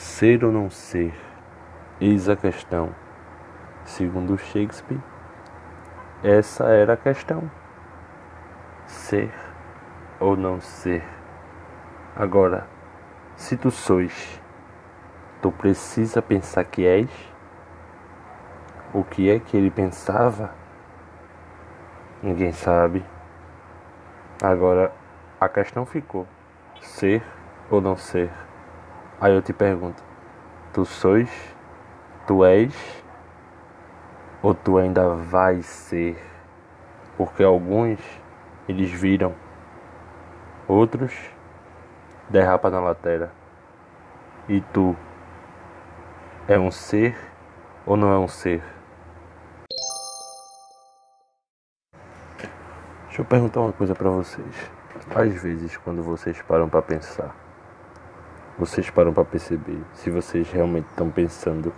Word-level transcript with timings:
Ser 0.00 0.42
ou 0.46 0.50
não 0.50 0.70
ser? 0.70 1.14
Eis 2.00 2.26
a 2.26 2.34
questão. 2.34 2.94
Segundo 3.84 4.38
Shakespeare, 4.38 4.98
essa 6.24 6.64
era 6.68 6.94
a 6.94 6.96
questão. 6.96 7.50
Ser 8.86 9.30
ou 10.18 10.38
não 10.38 10.58
ser? 10.58 11.04
Agora, 12.16 12.66
se 13.36 13.58
tu 13.58 13.70
sois, 13.70 14.40
tu 15.42 15.52
precisa 15.52 16.22
pensar 16.22 16.64
que 16.64 16.86
és? 16.86 17.10
O 18.94 19.04
que 19.04 19.28
é 19.28 19.38
que 19.38 19.54
ele 19.54 19.70
pensava? 19.70 20.50
Ninguém 22.22 22.52
sabe. 22.52 23.04
Agora, 24.42 24.92
a 25.38 25.46
questão 25.46 25.84
ficou: 25.84 26.26
ser 26.80 27.22
ou 27.70 27.82
não 27.82 27.98
ser? 27.98 28.30
Aí 29.20 29.34
eu 29.34 29.42
te 29.42 29.52
pergunto: 29.52 30.02
tu 30.72 30.86
sois, 30.86 31.30
tu 32.26 32.42
és, 32.42 33.04
ou 34.42 34.54
tu 34.54 34.78
ainda 34.78 35.14
vais 35.14 35.66
ser? 35.66 36.16
Porque 37.18 37.42
alguns 37.42 38.00
eles 38.66 38.90
viram, 38.90 39.34
outros 40.66 41.12
derrapa 42.30 42.70
na 42.70 42.80
lateira. 42.80 43.30
E 44.48 44.62
tu 44.72 44.96
é 46.48 46.58
um 46.58 46.70
ser 46.70 47.14
ou 47.84 47.98
não 47.98 48.10
é 48.10 48.18
um 48.18 48.26
ser? 48.26 48.62
Deixa 53.06 53.20
eu 53.20 53.24
perguntar 53.26 53.60
uma 53.60 53.72
coisa 53.72 53.94
para 53.94 54.08
vocês. 54.08 54.70
Às 55.14 55.42
vezes, 55.42 55.76
quando 55.76 56.02
vocês 56.02 56.40
param 56.42 56.68
para 56.68 56.80
pensar, 56.80 57.34
vocês 58.60 58.90
param 58.90 59.10
para 59.10 59.24
perceber 59.24 59.82
se 59.94 60.10
vocês 60.10 60.50
realmente 60.50 60.86
estão 60.90 61.10
pensando. 61.10 61.72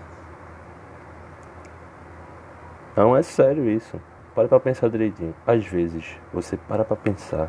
Não 2.97 3.16
é 3.16 3.22
sério 3.22 3.70
isso. 3.70 4.00
Para 4.34 4.48
para 4.48 4.58
pensar 4.58 4.91
direitinho. 4.91 5.33
Às 5.47 5.64
vezes 5.64 6.19
você 6.33 6.56
para 6.56 6.84
para 6.84 6.97
pensar 6.97 7.48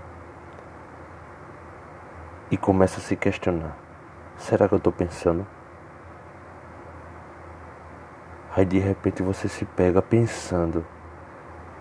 e 2.52 2.58
começa 2.58 3.00
a 3.00 3.02
se 3.02 3.16
questionar: 3.16 3.76
será 4.38 4.68
que 4.68 4.76
eu 4.76 4.78
estou 4.78 4.94
pensando? 4.94 5.48
Aí 8.56 8.66
de 8.66 8.78
repente 8.78 9.24
você 9.24 9.48
se 9.48 9.66
pega 9.66 10.00
pensando: 10.00 10.86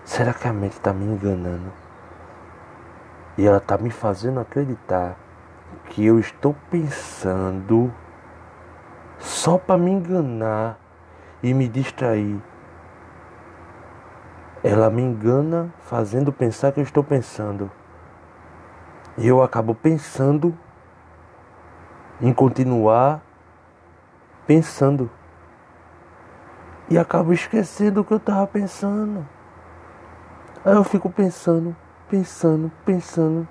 será 0.03 0.33
que 0.33 0.47
a 0.47 0.53
mente 0.53 0.73
está 0.73 0.91
me 0.91 1.05
enganando? 1.05 1.71
E 3.37 3.45
ela 3.45 3.57
está 3.57 3.77
me 3.77 3.91
fazendo 3.91 4.39
acreditar 4.39 5.15
que 5.89 6.05
eu 6.05 6.19
estou 6.19 6.55
pensando 6.69 7.93
só 9.19 9.57
para 9.57 9.77
me 9.77 9.91
enganar 9.91 10.77
e 11.41 11.53
me 11.53 11.67
distrair. 11.67 12.41
Ela 14.63 14.89
me 14.89 15.01
engana 15.01 15.73
fazendo 15.81 16.31
pensar 16.31 16.71
que 16.71 16.79
eu 16.79 16.83
estou 16.83 17.03
pensando. 17.03 17.69
E 19.17 19.27
eu 19.27 19.43
acabo 19.43 19.75
pensando 19.75 20.57
em 22.21 22.33
continuar 22.33 23.21
pensando. 24.47 25.09
E 26.89 26.97
acabo 26.97 27.33
esquecendo 27.33 28.01
o 28.01 28.03
que 28.03 28.13
eu 28.13 28.17
estava 28.17 28.45
pensando. 28.47 29.27
Aí 30.65 30.73
eu 30.73 30.83
fico 30.83 31.09
pensando, 31.09 31.75
pensando, 32.09 32.71
pensando. 32.85 33.47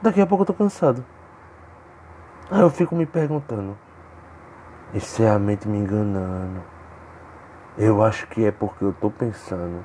Daqui 0.00 0.20
a 0.20 0.26
pouco 0.26 0.42
eu 0.42 0.46
tô 0.46 0.54
cansado. 0.54 1.04
Aí 2.50 2.60
eu 2.60 2.70
fico 2.70 2.94
me 2.94 3.06
perguntando: 3.06 3.76
isso 4.92 5.22
é 5.22 5.30
a 5.30 5.38
mente 5.38 5.66
me 5.66 5.78
enganando? 5.78 6.62
Eu 7.76 8.02
acho 8.04 8.26
que 8.28 8.44
é 8.44 8.52
porque 8.52 8.84
eu 8.84 8.92
tô 8.92 9.10
pensando. 9.10 9.84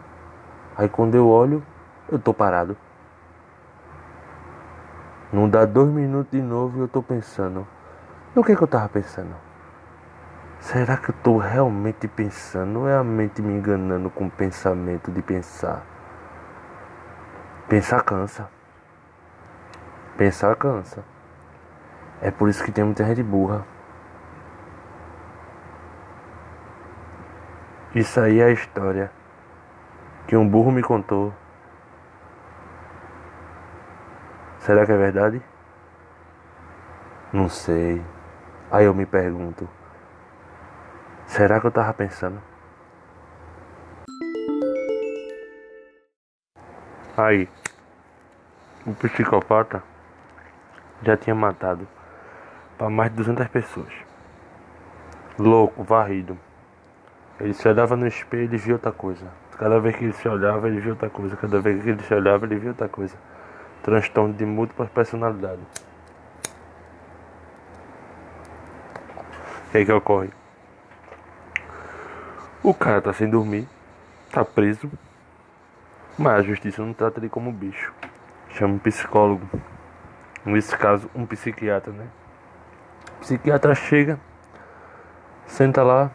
Aí 0.77 0.87
quando 0.87 1.15
eu 1.15 1.27
olho, 1.27 1.63
eu 2.11 2.19
tô 2.19 2.33
parado. 2.33 2.77
Não 5.31 5.49
dá 5.49 5.65
dois 5.65 5.89
minutos 5.89 6.31
de 6.31 6.41
novo 6.41 6.77
e 6.77 6.81
eu 6.81 6.87
tô 6.87 7.01
pensando. 7.01 7.67
No 8.35 8.43
que, 8.43 8.55
que 8.55 8.61
eu 8.61 8.67
tava 8.67 8.89
pensando? 8.89 9.33
Será 10.59 10.97
que 10.97 11.09
eu 11.09 11.15
tô 11.23 11.37
realmente 11.37 12.07
pensando? 12.07 12.81
Ou 12.81 12.89
é 12.89 12.95
a 12.95 13.03
mente 13.03 13.41
me 13.41 13.53
enganando 13.53 14.09
com 14.09 14.27
o 14.27 14.31
pensamento 14.31 15.11
de 15.11 15.21
pensar? 15.21 15.83
Pensar 17.67 18.03
cansa. 18.03 18.49
Pensar 20.17 20.55
cansa. 20.55 21.03
É 22.21 22.29
por 22.31 22.49
isso 22.49 22.63
que 22.63 22.71
tem 22.71 22.83
muita 22.83 23.05
gente 23.05 23.23
burra. 23.23 23.65
Isso 27.95 28.19
aí 28.19 28.39
é 28.39 28.45
a 28.45 28.51
história 28.51 29.11
que 30.27 30.35
um 30.35 30.47
burro 30.47 30.71
me 30.71 30.83
contou. 30.83 31.33
Será 34.59 34.85
que 34.85 34.91
é 34.91 34.97
verdade? 34.97 35.41
Não 37.31 37.47
sei. 37.47 38.03
Aí 38.69 38.85
eu 38.85 38.93
me 38.93 39.05
pergunto: 39.05 39.67
será 41.25 41.59
que 41.59 41.67
eu 41.67 41.71
tava 41.71 41.93
pensando? 41.93 42.41
Aí, 47.17 47.49
o 48.85 48.93
psicopata 48.93 49.81
já 51.01 51.17
tinha 51.17 51.35
matado 51.35 51.87
para 52.79 52.89
mais 52.89 53.11
de 53.11 53.17
200 53.17 53.47
pessoas. 53.49 53.91
Louco, 55.37 55.83
varrido. 55.83 56.39
Ele 57.37 57.53
se 57.53 57.67
olhava 57.67 57.97
no 57.97 58.07
espelho 58.07 58.53
e 58.53 58.57
via 58.57 58.73
outra 58.73 58.91
coisa. 58.91 59.27
Cada 59.57 59.81
vez 59.81 59.97
que 59.97 60.05
ele 60.05 60.13
se 60.13 60.29
olhava, 60.29 60.69
ele 60.69 60.79
via 60.79 60.91
outra 60.91 61.09
coisa. 61.09 61.35
Cada 61.35 61.59
vez 61.59 61.83
que 61.83 61.89
ele 61.89 62.01
se 62.01 62.13
olhava, 62.13 62.45
ele 62.45 62.55
via 62.55 62.69
outra 62.69 62.87
coisa. 62.87 63.17
Transtorno 63.83 64.33
de 64.33 64.45
múltiplas 64.45 64.89
personalidades. 64.89 65.65
O 69.67 69.71
que 69.71 69.77
é 69.79 69.85
que 69.85 69.91
ocorre? 69.91 70.29
O 72.63 72.73
cara 72.73 73.01
tá 73.01 73.11
sem 73.11 73.29
dormir, 73.29 73.67
tá 74.31 74.43
preso, 74.43 74.89
mas 76.17 76.39
a 76.39 76.43
justiça 76.43 76.81
não 76.81 76.93
trata 76.93 77.19
ele 77.19 77.29
como 77.29 77.51
bicho. 77.51 77.93
Chama 78.49 78.75
um 78.75 78.79
psicólogo. 78.79 79.47
Nesse 80.45 80.75
caso, 80.77 81.09
um 81.13 81.25
psiquiatra, 81.25 81.91
né? 81.91 82.07
O 83.19 83.21
psiquiatra 83.21 83.75
chega, 83.75 84.17
senta 85.45 85.83
lá, 85.83 86.09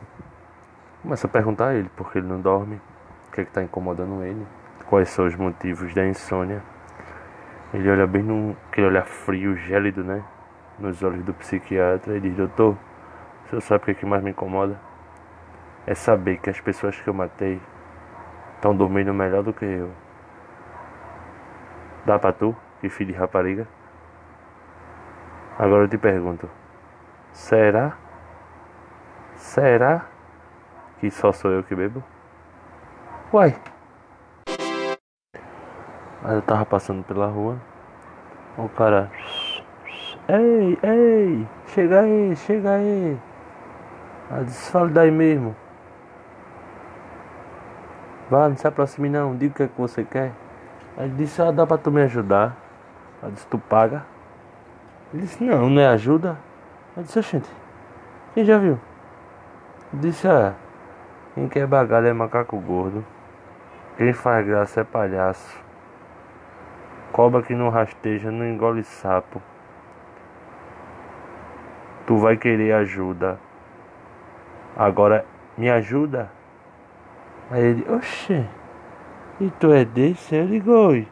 começa 1.02 1.26
a 1.26 1.30
perguntar 1.30 1.68
a 1.68 1.74
ele 1.74 1.90
por 1.94 2.10
que 2.10 2.16
ele 2.16 2.26
não 2.26 2.40
dorme, 2.40 2.80
o 3.28 3.30
que 3.30 3.42
é 3.42 3.44
está 3.44 3.62
incomodando 3.62 4.24
ele, 4.24 4.44
quais 4.86 5.10
são 5.10 5.26
os 5.26 5.36
motivos 5.36 5.92
da 5.92 6.06
insônia. 6.06 6.62
Ele 7.74 7.90
olha 7.90 8.06
bem 8.06 8.22
num 8.22 8.56
aquele 8.70 8.86
olhar 8.86 9.04
frio, 9.04 9.54
gélido, 9.54 10.02
né? 10.02 10.24
Nos 10.78 11.02
olhos 11.02 11.22
do 11.22 11.34
psiquiatra 11.34 12.16
e 12.16 12.20
diz, 12.20 12.34
doutor, 12.34 12.74
o 13.44 13.48
senhor 13.50 13.60
sabe 13.60 13.82
o 13.82 13.84
que, 13.84 13.90
é 13.90 13.94
que 13.94 14.06
mais 14.06 14.22
me 14.22 14.30
incomoda? 14.30 14.80
É 15.86 15.94
saber 15.94 16.38
que 16.38 16.48
as 16.48 16.58
pessoas 16.58 16.98
que 16.98 17.06
eu 17.06 17.12
matei 17.12 17.60
estão 18.54 18.74
dormindo 18.74 19.12
melhor 19.12 19.42
do 19.42 19.52
que 19.52 19.66
eu. 19.66 19.90
Dá 22.06 22.18
pra 22.18 22.32
tu, 22.32 22.56
que 22.80 22.88
filho 22.88 23.12
de 23.12 23.18
rapariga? 23.18 23.68
Agora 25.58 25.84
eu 25.84 25.88
te 25.88 25.98
pergunto: 25.98 26.48
será? 27.34 27.98
Será 29.34 30.06
que 30.98 31.10
só 31.10 31.32
sou 31.32 31.50
eu 31.50 31.62
que 31.62 31.74
bebo? 31.74 32.02
Uai! 33.32 33.54
Aí 36.22 36.36
eu 36.36 36.42
tava 36.42 36.64
passando 36.64 37.04
pela 37.04 37.26
rua, 37.26 37.58
o 38.56 38.68
cara. 38.70 39.10
Ei, 40.26 40.78
ei, 40.82 41.46
chega 41.66 42.00
aí, 42.00 42.34
chega 42.36 42.70
aí. 42.76 43.18
Aí 44.30 44.44
disse, 44.44 44.70
fala 44.70 44.88
daí 44.88 45.10
mesmo. 45.10 45.54
Vá, 48.30 48.48
não 48.48 48.56
se 48.56 48.66
aproxime 48.66 49.10
não, 49.10 49.36
diga 49.36 49.52
o 49.52 49.56
que, 49.56 49.62
é 49.64 49.68
que 49.68 49.78
você 49.78 50.02
quer. 50.02 50.32
Aí 50.96 51.04
ele 51.04 51.16
disse, 51.16 51.42
ah, 51.42 51.50
dá 51.50 51.66
pra 51.66 51.76
tu 51.76 51.90
me 51.90 52.00
ajudar. 52.02 52.56
Aí 53.22 53.30
disse, 53.32 53.46
tu 53.48 53.58
paga? 53.58 54.06
Ele 55.12 55.24
disse, 55.24 55.44
não, 55.44 55.68
não 55.68 55.82
é 55.82 55.88
ajuda? 55.88 56.38
Eu 56.96 57.02
disse, 57.02 57.20
gente, 57.22 57.50
quem 58.34 58.44
já 58.44 58.56
viu? 58.56 58.78
Ele 59.92 60.02
disse, 60.02 60.28
ah, 60.28 60.54
quem 61.34 61.48
quer 61.48 61.66
bagalho 61.66 62.06
é 62.06 62.12
macaco 62.12 62.56
gordo. 62.60 63.04
Quem 63.96 64.12
faz 64.12 64.46
graça 64.46 64.82
é 64.82 64.84
palhaço. 64.84 65.58
Cobra 67.10 67.42
que 67.42 67.52
não 67.52 67.68
rasteja 67.68 68.30
não 68.30 68.46
engole 68.46 68.84
sapo. 68.84 69.42
Tu 72.06 72.16
vai 72.16 72.36
querer 72.36 72.72
ajuda. 72.74 73.40
Agora 74.76 75.24
me 75.58 75.68
ajuda? 75.70 76.30
Aí 77.50 77.62
ele, 77.62 77.86
oxê, 77.90 78.44
e 79.40 79.50
tu 79.50 79.72
é 79.72 79.84
desse? 79.84 80.36
Eu 80.36 80.46
digo, 80.46 80.70
oi, 80.70 81.08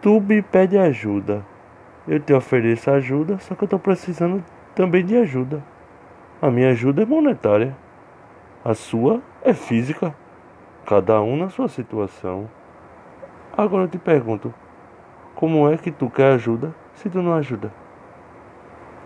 tu 0.00 0.20
me 0.20 0.40
pede 0.40 0.78
ajuda. 0.78 1.44
Eu 2.06 2.20
te 2.20 2.32
ofereço 2.32 2.90
ajuda, 2.90 3.38
só 3.38 3.54
que 3.54 3.64
eu 3.64 3.68
tô 3.68 3.78
precisando 3.78 4.42
também 4.78 5.04
de 5.04 5.16
ajuda. 5.16 5.60
A 6.40 6.52
minha 6.52 6.70
ajuda 6.70 7.02
é 7.02 7.04
monetária. 7.04 7.76
A 8.64 8.74
sua 8.74 9.20
é 9.42 9.52
física. 9.52 10.14
Cada 10.86 11.20
um 11.20 11.36
na 11.36 11.48
sua 11.48 11.66
situação. 11.66 12.48
Agora 13.56 13.82
eu 13.82 13.88
te 13.88 13.98
pergunto, 13.98 14.54
como 15.34 15.68
é 15.68 15.76
que 15.76 15.90
tu 15.90 16.08
quer 16.08 16.34
ajuda 16.34 16.72
se 16.94 17.10
tu 17.10 17.20
não 17.20 17.34
ajuda? 17.34 17.72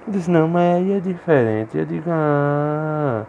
Disse, 0.06 0.30
não, 0.30 0.46
mas 0.46 0.76
aí 0.76 0.92
é 0.92 1.00
diferente. 1.00 1.78
Eu 1.78 1.86
digo, 1.86 2.10
ah, 2.10 3.24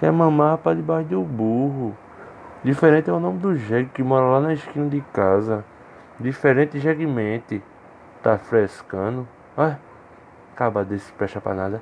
quer 0.00 0.10
mamar 0.10 0.58
para 0.58 0.74
debaixo 0.74 1.10
do 1.10 1.22
burro. 1.22 1.96
Diferente 2.64 3.10
é 3.10 3.12
o 3.12 3.20
nome 3.20 3.38
do 3.38 3.54
jegue 3.54 3.90
que 3.90 4.02
mora 4.02 4.26
lá 4.26 4.40
na 4.40 4.54
esquina 4.54 4.88
de 4.88 5.00
casa. 5.12 5.64
Diferente 6.18 6.80
jeguemente. 6.80 7.62
Tá 8.24 8.36
frescando. 8.36 9.28
Olha, 9.56 9.78
acaba 10.58 10.84
desse 10.84 11.12
presta 11.12 11.40
pra 11.40 11.54
nada. 11.54 11.80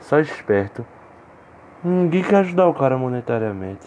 Só 0.00 0.18
esperto. 0.18 0.84
Ninguém 1.84 2.22
quer 2.22 2.36
ajudar 2.36 2.66
o 2.66 2.72
cara 2.72 2.96
monetariamente. 2.96 3.86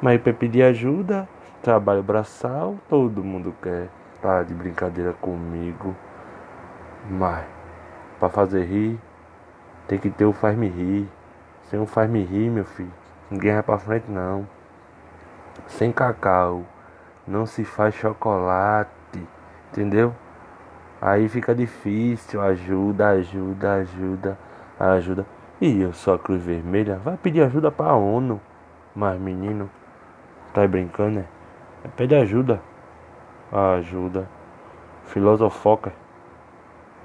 Mas 0.00 0.18
pra 0.22 0.32
pedir 0.32 0.62
ajuda, 0.62 1.28
trabalho 1.62 2.02
braçal, 2.02 2.76
todo 2.88 3.22
mundo 3.22 3.54
quer. 3.62 3.88
Tá 4.22 4.42
de 4.42 4.54
brincadeira 4.54 5.12
comigo. 5.12 5.94
Mas, 7.10 7.44
pra 8.18 8.30
fazer 8.30 8.64
rir, 8.64 8.98
tem 9.86 9.98
que 9.98 10.08
ter 10.08 10.24
o 10.24 10.32
faz-me 10.32 10.68
rir. 10.68 11.06
Sem 11.64 11.78
o 11.78 11.84
faz-me 11.84 12.24
rir, 12.24 12.48
meu 12.48 12.64
filho, 12.64 12.92
ninguém 13.30 13.52
vai 13.52 13.62
pra 13.62 13.78
frente 13.78 14.10
não. 14.10 14.48
Sem 15.66 15.92
cacau, 15.92 16.62
não 17.26 17.44
se 17.44 17.62
faz 17.62 17.94
chocolate, 17.94 18.90
entendeu? 19.70 20.14
Aí 21.00 21.28
fica 21.28 21.54
difícil, 21.54 22.40
ajuda, 22.40 23.10
ajuda, 23.10 23.74
ajuda, 23.74 24.38
ajuda. 24.78 25.26
E 25.60 25.80
eu 25.80 25.92
sou 25.92 26.14
a 26.14 26.18
Cruz 26.18 26.42
Vermelha, 26.42 26.96
vai 26.98 27.16
pedir 27.16 27.42
ajuda 27.42 27.70
pra 27.70 27.94
ONU. 27.94 28.40
Mas 28.94 29.20
menino, 29.20 29.70
tá 30.52 30.66
brincando, 30.66 31.20
né? 31.20 31.26
Pedir 31.96 32.16
ajuda. 32.16 32.60
Ajuda. 33.52 34.28
Filosofoca. 35.04 35.92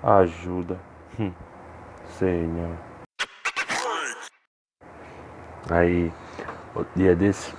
Ajuda. 0.01 0.79
Hum. 1.19 1.31
Sei 2.07 2.47
não. 2.47 2.77
Aí, 5.69 6.11
outro 6.75 6.91
dia 6.95 7.15
desse, 7.15 7.53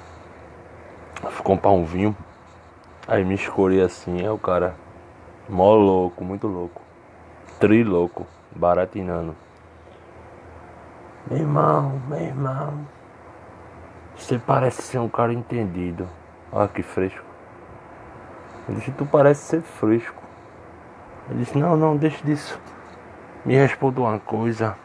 fui 1.31 1.45
comprar 1.45 1.71
um 1.71 1.85
vinho. 1.85 2.15
Aí 3.09 3.25
me 3.25 3.35
escolhi 3.35 3.81
assim, 3.81 4.23
é 4.23 4.31
o 4.31 4.39
cara. 4.39 4.75
Mó 5.49 5.75
louco, 5.75 6.25
muito 6.25 6.47
louco. 6.47 6.81
Tri 7.61 7.85
louco, 7.85 8.27
baratinando. 8.55 9.37
Meu 11.31 11.39
irmão, 11.39 12.01
meu 12.09 12.19
irmão. 12.19 12.87
Você 14.17 14.39
parece 14.39 14.83
ser 14.83 14.99
um 14.99 15.09
cara 15.09 15.33
entendido. 15.33 16.09
Olha 16.51 16.69
que 16.69 16.83
fresco. 16.83 17.25
Ele 18.69 18.79
disse, 18.79 18.93
tu 18.93 19.05
parece 19.05 19.43
ser 19.43 19.63
fresco. 19.63 20.23
Ele 21.29 21.41
disse, 21.41 21.59
não, 21.59 21.77
não, 21.77 21.97
deixa 21.97 22.25
disso. 22.25 22.59
Me 23.45 23.55
responda 23.55 24.01
uma 24.01 24.19
coisa. 24.19 24.77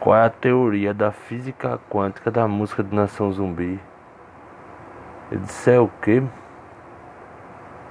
Qual 0.00 0.14
é 0.14 0.26
a 0.26 0.30
teoria 0.30 0.92
da 0.92 1.12
física 1.12 1.80
quântica 1.88 2.30
da 2.30 2.46
música 2.46 2.84
de 2.84 2.94
Nação 2.94 3.32
Zumbi? 3.32 3.80
Ele 5.30 5.40
disse, 5.40 5.70
é 5.70 5.80
o 5.80 5.88
quê? 6.02 6.22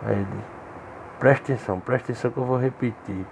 Aí 0.05 0.15
ele, 0.15 0.27
presta 1.23 1.53
atenção, 1.53 1.79
presta 1.79 2.11
atenção 2.11 2.31
que 2.31 2.37
eu 2.37 2.43
vou 2.43 2.57
repetir. 2.57 3.25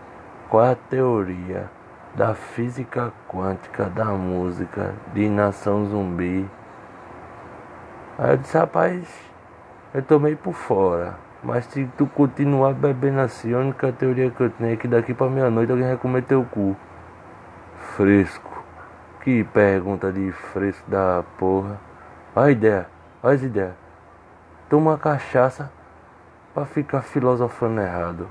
Qual 0.50 0.64
é 0.64 0.72
a 0.72 0.76
teoria 0.76 1.70
da 2.16 2.34
física 2.34 3.12
quântica 3.28 3.90
da 3.90 4.06
música 4.06 4.94
de 5.14 5.28
Nação 5.28 5.86
Zumbi? 5.88 6.50
Aí 8.18 8.32
eu 8.32 8.38
disse, 8.38 8.58
rapaz, 8.58 9.06
eu 9.94 10.02
tomei 10.02 10.38
por 10.38 10.54
fora. 10.54 11.16
Mas 11.44 11.66
se 11.66 11.86
tu 11.98 12.08
continuar 12.08 12.74
bebendo 12.74 13.20
assim, 13.20 13.54
a 13.54 13.58
única 13.58 13.92
teoria 13.92 14.32
que 14.32 14.40
eu 14.40 14.50
tenho 14.50 14.72
é 14.72 14.78
que 14.78 14.88
daqui 14.88 15.14
pra 15.14 15.28
meia-noite 15.28 15.74
alguém 15.74 15.88
vai 15.88 15.98
comer 15.98 16.24
teu 16.24 16.46
cu. 16.46 16.78
Fresco. 17.98 18.64
Que 19.22 19.44
pergunta 19.44 20.14
de 20.14 20.32
fresco 20.32 20.90
da 20.90 21.26
porra. 21.38 21.78
Olha 22.34 22.46
a 22.46 22.52
ideia, 22.52 22.88
olha 23.22 23.36
as 23.36 23.44
ideias. 23.44 23.74
Toma 24.70 24.98
cachaça 24.98 25.70
pra 26.54 26.66
ficar 26.66 27.02
filosofando 27.02 27.82
errado. 27.82 28.28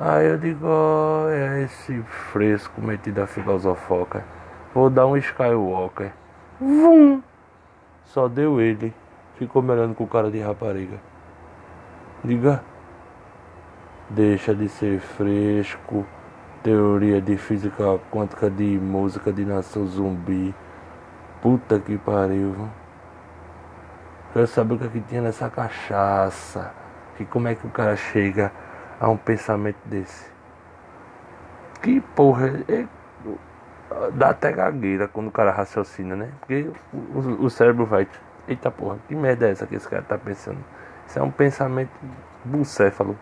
Aí 0.00 0.26
eu 0.26 0.38
digo, 0.38 0.66
oh, 0.66 1.28
é 1.28 1.62
esse 1.62 2.00
fresco 2.32 2.80
metido 2.80 3.20
a 3.20 3.26
filosofoca. 3.26 4.24
Vou 4.72 4.88
dar 4.88 5.06
um 5.06 5.16
Skywalker. 5.16 6.12
Vum! 6.60 7.22
Só 8.04 8.28
deu 8.28 8.60
ele. 8.60 8.94
Ficou 9.34 9.60
me 9.60 9.72
olhando 9.72 9.94
com 9.94 10.06
cara 10.06 10.30
de 10.30 10.40
rapariga. 10.40 10.98
Diga. 12.24 12.62
Deixa 14.10 14.54
de 14.54 14.68
ser 14.68 15.00
fresco. 15.00 16.06
Teoria 16.62 17.20
de 17.20 17.36
física 17.36 17.98
quântica 18.10 18.50
de 18.50 18.78
música 18.78 19.32
de 19.32 19.44
nação 19.44 19.86
zumbi. 19.86 20.54
Puta 21.42 21.78
que 21.78 21.96
pariu. 21.98 22.68
Quero 24.32 24.46
saber 24.46 24.74
o 24.74 24.78
que, 24.78 24.84
é 24.84 24.88
que 24.88 25.00
tinha 25.00 25.22
nessa 25.22 25.48
cachaça. 25.48 26.72
E 27.20 27.24
como 27.24 27.48
é 27.48 27.54
que 27.54 27.66
o 27.66 27.70
cara 27.70 27.96
chega 27.96 28.52
a 29.00 29.08
um 29.08 29.16
pensamento 29.16 29.78
desse. 29.84 30.30
Que 31.82 32.00
porra. 32.00 32.48
É, 32.68 32.86
dá 34.14 34.30
até 34.30 34.52
gagueira 34.52 35.08
quando 35.08 35.28
o 35.28 35.32
cara 35.32 35.50
raciocina, 35.50 36.14
né? 36.16 36.30
Porque 36.40 36.70
o, 36.92 37.44
o 37.44 37.50
cérebro 37.50 37.86
vai. 37.86 38.06
Eita 38.46 38.70
porra, 38.70 38.98
que 39.06 39.14
merda 39.14 39.46
é 39.46 39.50
essa 39.50 39.66
que 39.66 39.74
esse 39.74 39.88
cara 39.88 40.02
tá 40.02 40.16
pensando? 40.16 40.58
Isso 41.06 41.18
é 41.18 41.22
um 41.22 41.30
pensamento 41.30 41.90
bucéfalo. 42.44 43.16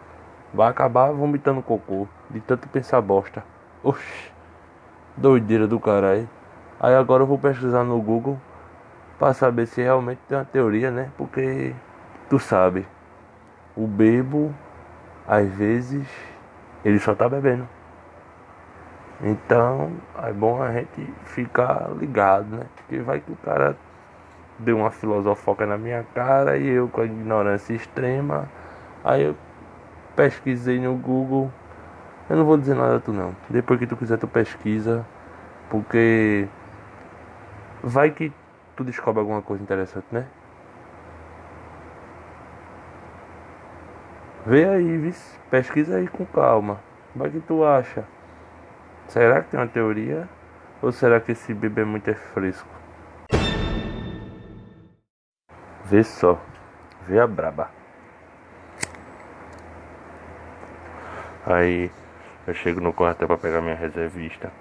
Vai 0.55 0.69
acabar 0.69 1.11
vomitando 1.11 1.63
cocô 1.63 2.07
de 2.31 2.41
tanto 2.41 2.69
pensar 2.69 3.01
bosta. 3.01 3.45
Oxi, 3.83 4.33
doideira 5.17 5.67
do 5.67 5.81
caralho. 5.81 6.29
Aí 6.79 6.95
agora 6.95 7.23
eu 7.23 7.27
vou 7.27 7.39
pesquisar 7.39 7.85
no 7.85 8.01
Google 8.01 8.39
para 9.19 9.33
saber 9.35 9.67
se 9.67 9.83
realmente 9.83 10.21
tem 10.29 10.39
uma 10.39 10.45
teoria, 10.45 10.91
né? 10.91 11.11
Porque 11.17 11.75
tu 12.29 12.39
sabe, 12.39 12.87
o 13.77 13.87
bebo 13.87 14.55
às 15.27 15.49
vezes 15.49 16.07
ele 16.85 16.99
só 16.99 17.15
tá 17.15 17.29
bebendo. 17.29 17.69
Então 19.21 19.93
é 20.23 20.33
bom 20.33 20.63
a 20.63 20.73
gente 20.73 21.13
ficar 21.25 21.91
ligado, 21.99 22.57
né? 22.57 22.67
Porque 22.77 22.99
vai 22.99 23.21
que 23.21 23.33
o 23.33 23.37
cara 23.37 23.77
deu 24.59 24.77
uma 24.77 24.91
filosofoca 24.91 25.67
na 25.67 25.77
minha 25.77 26.05
cara 26.15 26.57
e 26.57 26.69
eu 26.69 26.89
com 26.89 27.01
a 27.01 27.05
ignorância 27.05 27.75
extrema. 27.75 28.49
Aí 29.05 29.25
eu 29.25 29.37
pesquisei 30.15 30.81
no 30.81 30.95
Google. 30.97 31.51
Eu 32.29 32.37
não 32.37 32.45
vou 32.45 32.57
dizer 32.57 32.75
nada 32.75 32.97
a 32.97 33.01
tu 33.01 33.13
não. 33.13 33.35
Depois 33.49 33.79
que 33.79 33.87
tu 33.87 33.97
quiser 33.97 34.19
tu 34.19 34.27
pesquisa. 34.27 35.05
Porque 35.71 36.47
vai 37.83 38.11
que 38.11 38.33
tu 38.77 38.85
descobre 38.85 39.21
alguma 39.21 39.43
coisa 39.43 39.63
interessante, 39.63 40.07
né? 40.11 40.27
Vê 44.47 44.65
aí, 44.65 44.97
vice. 44.97 45.37
pesquisa 45.51 45.97
aí 45.97 46.07
com 46.07 46.25
calma. 46.25 46.79
Vai 47.17 47.29
que 47.31 47.41
tu 47.41 47.65
acha. 47.65 48.05
Será 49.09 49.43
que 49.43 49.51
tem 49.51 49.59
uma 49.59 49.67
teoria? 49.67 50.29
Ou 50.81 50.93
será 50.93 51.19
que 51.19 51.33
esse 51.33 51.53
bebê 51.53 51.81
é 51.81 51.85
muito 51.85 52.15
fresco? 52.15 52.69
Vê 55.85 56.05
só. 56.05 56.41
Vê 57.09 57.19
a 57.19 57.27
braba. 57.27 57.73
Aí 61.45 61.91
eu 62.47 62.55
chego 62.55 62.81
no 62.81 62.93
quartel 62.93 63.27
pra 63.27 63.37
pegar 63.37 63.61
minha 63.61 63.75
reservista. 63.75 64.53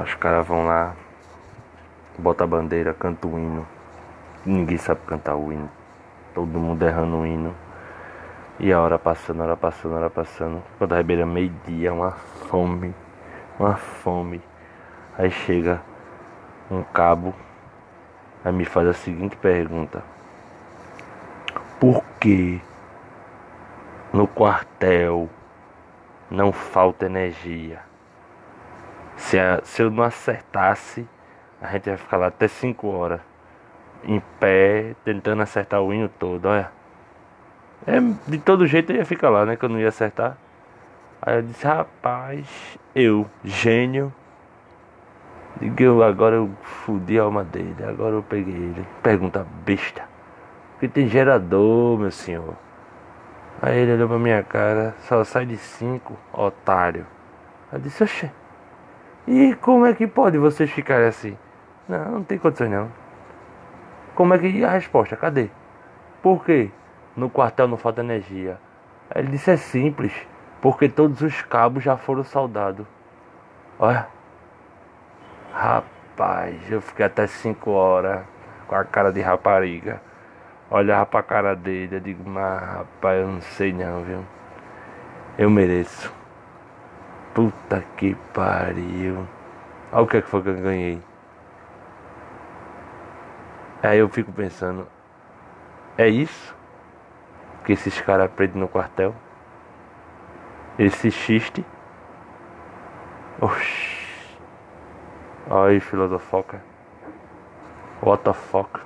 Os 0.00 0.14
caras 0.14 0.46
vão 0.46 0.64
lá, 0.64 0.94
bota 2.16 2.44
a 2.44 2.46
bandeira, 2.46 2.94
canta 2.94 3.26
o 3.26 3.36
hino. 3.36 3.66
Ninguém 4.46 4.78
sabe 4.78 5.00
cantar 5.08 5.34
o 5.34 5.52
hino. 5.52 5.68
Todo 6.32 6.60
mundo 6.60 6.84
errando 6.84 7.16
o 7.16 7.26
hino. 7.26 7.52
E 8.62 8.72
a 8.72 8.80
hora 8.80 8.96
passando, 8.96 9.40
a 9.40 9.44
hora 9.44 9.56
passando, 9.56 9.94
a 9.94 9.96
hora 9.96 10.10
passando. 10.10 10.62
Quando 10.78 10.92
a 10.92 11.02
beira 11.02 11.26
meio-dia, 11.26 11.92
uma 11.92 12.12
fome, 12.12 12.94
uma 13.58 13.74
fome. 13.74 14.40
Aí 15.18 15.32
chega 15.32 15.82
um 16.70 16.84
cabo, 16.84 17.34
aí 18.44 18.52
me 18.52 18.64
faz 18.64 18.86
a 18.86 18.92
seguinte 18.92 19.34
pergunta: 19.36 20.04
Por 21.80 22.04
que 22.20 22.62
no 24.12 24.28
quartel 24.28 25.28
não 26.30 26.52
falta 26.52 27.06
energia? 27.06 27.80
Se, 29.16 29.40
a, 29.40 29.60
se 29.64 29.82
eu 29.82 29.90
não 29.90 30.04
acertasse, 30.04 31.04
a 31.60 31.66
gente 31.66 31.90
ia 31.90 31.98
ficar 31.98 32.16
lá 32.16 32.28
até 32.28 32.46
5 32.46 32.86
horas, 32.86 33.20
em 34.04 34.20
pé, 34.38 34.94
tentando 35.04 35.42
acertar 35.42 35.82
o 35.82 35.92
hino 35.92 36.08
todo, 36.08 36.46
olha. 36.46 36.81
É, 37.86 38.00
de 38.26 38.38
todo 38.38 38.66
jeito 38.66 38.92
eu 38.92 38.96
ia 38.96 39.04
ficar 39.04 39.30
lá, 39.30 39.44
né? 39.44 39.56
Que 39.56 39.64
eu 39.64 39.68
não 39.68 39.78
ia 39.78 39.88
acertar. 39.88 40.36
Aí 41.20 41.36
eu 41.36 41.42
disse, 41.42 41.66
rapaz, 41.66 42.46
eu, 42.94 43.26
gênio, 43.44 44.12
Digo, 45.60 46.02
agora 46.02 46.36
eu 46.36 46.50
fudi 46.62 47.18
a 47.18 47.22
alma 47.22 47.44
dele, 47.44 47.84
agora 47.84 48.14
eu 48.16 48.22
peguei 48.22 48.54
ele. 48.54 48.86
Pergunta 49.02 49.46
besta. 49.64 50.02
Que 50.80 50.88
tem 50.88 51.06
gerador, 51.08 51.98
meu 51.98 52.10
senhor. 52.10 52.56
Aí 53.60 53.78
ele 53.78 53.92
olhou 53.92 54.08
pra 54.08 54.18
minha 54.18 54.42
cara, 54.42 54.94
só 55.02 55.22
sai 55.22 55.46
de 55.46 55.56
cinco, 55.56 56.16
otário. 56.32 57.06
Eu 57.72 57.78
disse, 57.78 58.02
oxê. 58.02 58.30
E 59.26 59.54
como 59.60 59.86
é 59.86 59.94
que 59.94 60.06
pode 60.06 60.36
vocês 60.36 60.68
ficarem 60.70 61.06
assim? 61.06 61.38
Não, 61.88 62.10
não 62.10 62.24
tem 62.24 62.38
condições 62.38 62.70
não. 62.70 62.90
Como 64.16 64.34
é 64.34 64.38
que. 64.38 64.48
E 64.48 64.64
a 64.64 64.70
resposta? 64.70 65.16
Cadê? 65.16 65.48
Por 66.20 66.44
quê? 66.44 66.70
No 67.14 67.28
quartel 67.28 67.68
não 67.68 67.76
falta 67.76 68.00
energia. 68.00 68.58
Ele 69.14 69.28
disse 69.28 69.50
é 69.50 69.56
simples, 69.56 70.12
porque 70.60 70.88
todos 70.88 71.20
os 71.20 71.42
cabos 71.42 71.84
já 71.84 71.96
foram 71.96 72.24
soldados. 72.24 72.86
Olha. 73.78 74.08
Rapaz, 75.52 76.70
eu 76.70 76.80
fiquei 76.80 77.04
até 77.04 77.26
5 77.26 77.70
horas 77.70 78.24
com 78.66 78.74
a 78.74 78.84
cara 78.84 79.12
de 79.12 79.20
rapariga. 79.20 80.00
Olhava 80.70 81.04
pra 81.04 81.22
cara 81.22 81.54
dele, 81.54 81.96
eu 81.96 82.00
digo, 82.00 82.28
mas 82.28 82.62
rapaz, 82.62 83.20
eu 83.20 83.28
não 83.28 83.40
sei 83.42 83.74
não, 83.74 84.02
viu? 84.02 84.24
Eu 85.36 85.50
mereço. 85.50 86.10
Puta 87.34 87.84
que 87.98 88.14
pariu. 88.32 89.26
Olha 89.92 90.02
o 90.02 90.06
que, 90.06 90.16
é 90.16 90.22
que 90.22 90.28
foi 90.28 90.42
que 90.42 90.48
eu 90.48 90.54
ganhei. 90.54 91.02
Aí 93.82 93.98
eu 93.98 94.08
fico 94.08 94.32
pensando, 94.32 94.86
é 95.98 96.08
isso 96.08 96.61
que 97.64 97.72
esses 97.72 98.00
caras 98.00 98.26
aprendem 98.26 98.60
no 98.60 98.68
quartel? 98.68 99.14
Esse 100.78 101.10
xiste? 101.10 101.64
Oxi. 103.40 104.38
Aí, 105.50 105.80
filosofoca. 105.80 106.62
What 108.02 108.24
the 108.24 108.32
fuck? 108.32 108.80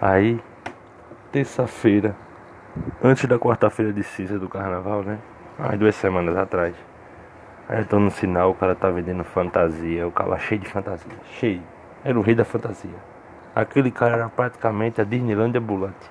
Aí, 0.00 0.42
terça-feira, 1.30 2.16
antes 3.02 3.24
da 3.26 3.38
quarta-feira 3.38 3.92
de 3.92 4.02
cinza 4.02 4.38
do 4.38 4.48
carnaval, 4.48 5.02
né? 5.02 5.18
Há 5.58 5.76
duas 5.76 5.94
semanas 5.94 6.36
atrás. 6.36 6.74
Aí 7.72 7.78
eu 7.78 7.86
tô 7.86 7.98
no 7.98 8.10
sinal, 8.10 8.50
o 8.50 8.54
cara 8.54 8.74
tá 8.74 8.90
vendendo 8.90 9.24
fantasia, 9.24 10.06
o 10.06 10.12
cara 10.12 10.38
cheio 10.38 10.60
de 10.60 10.68
fantasia, 10.68 11.10
cheio. 11.38 11.62
Era 12.04 12.18
o 12.18 12.20
rei 12.20 12.34
da 12.34 12.44
fantasia. 12.44 12.98
Aquele 13.54 13.90
cara 13.90 14.16
era 14.16 14.28
praticamente 14.28 15.00
a 15.00 15.04
Disneyland 15.04 15.56
ambulante. 15.56 16.10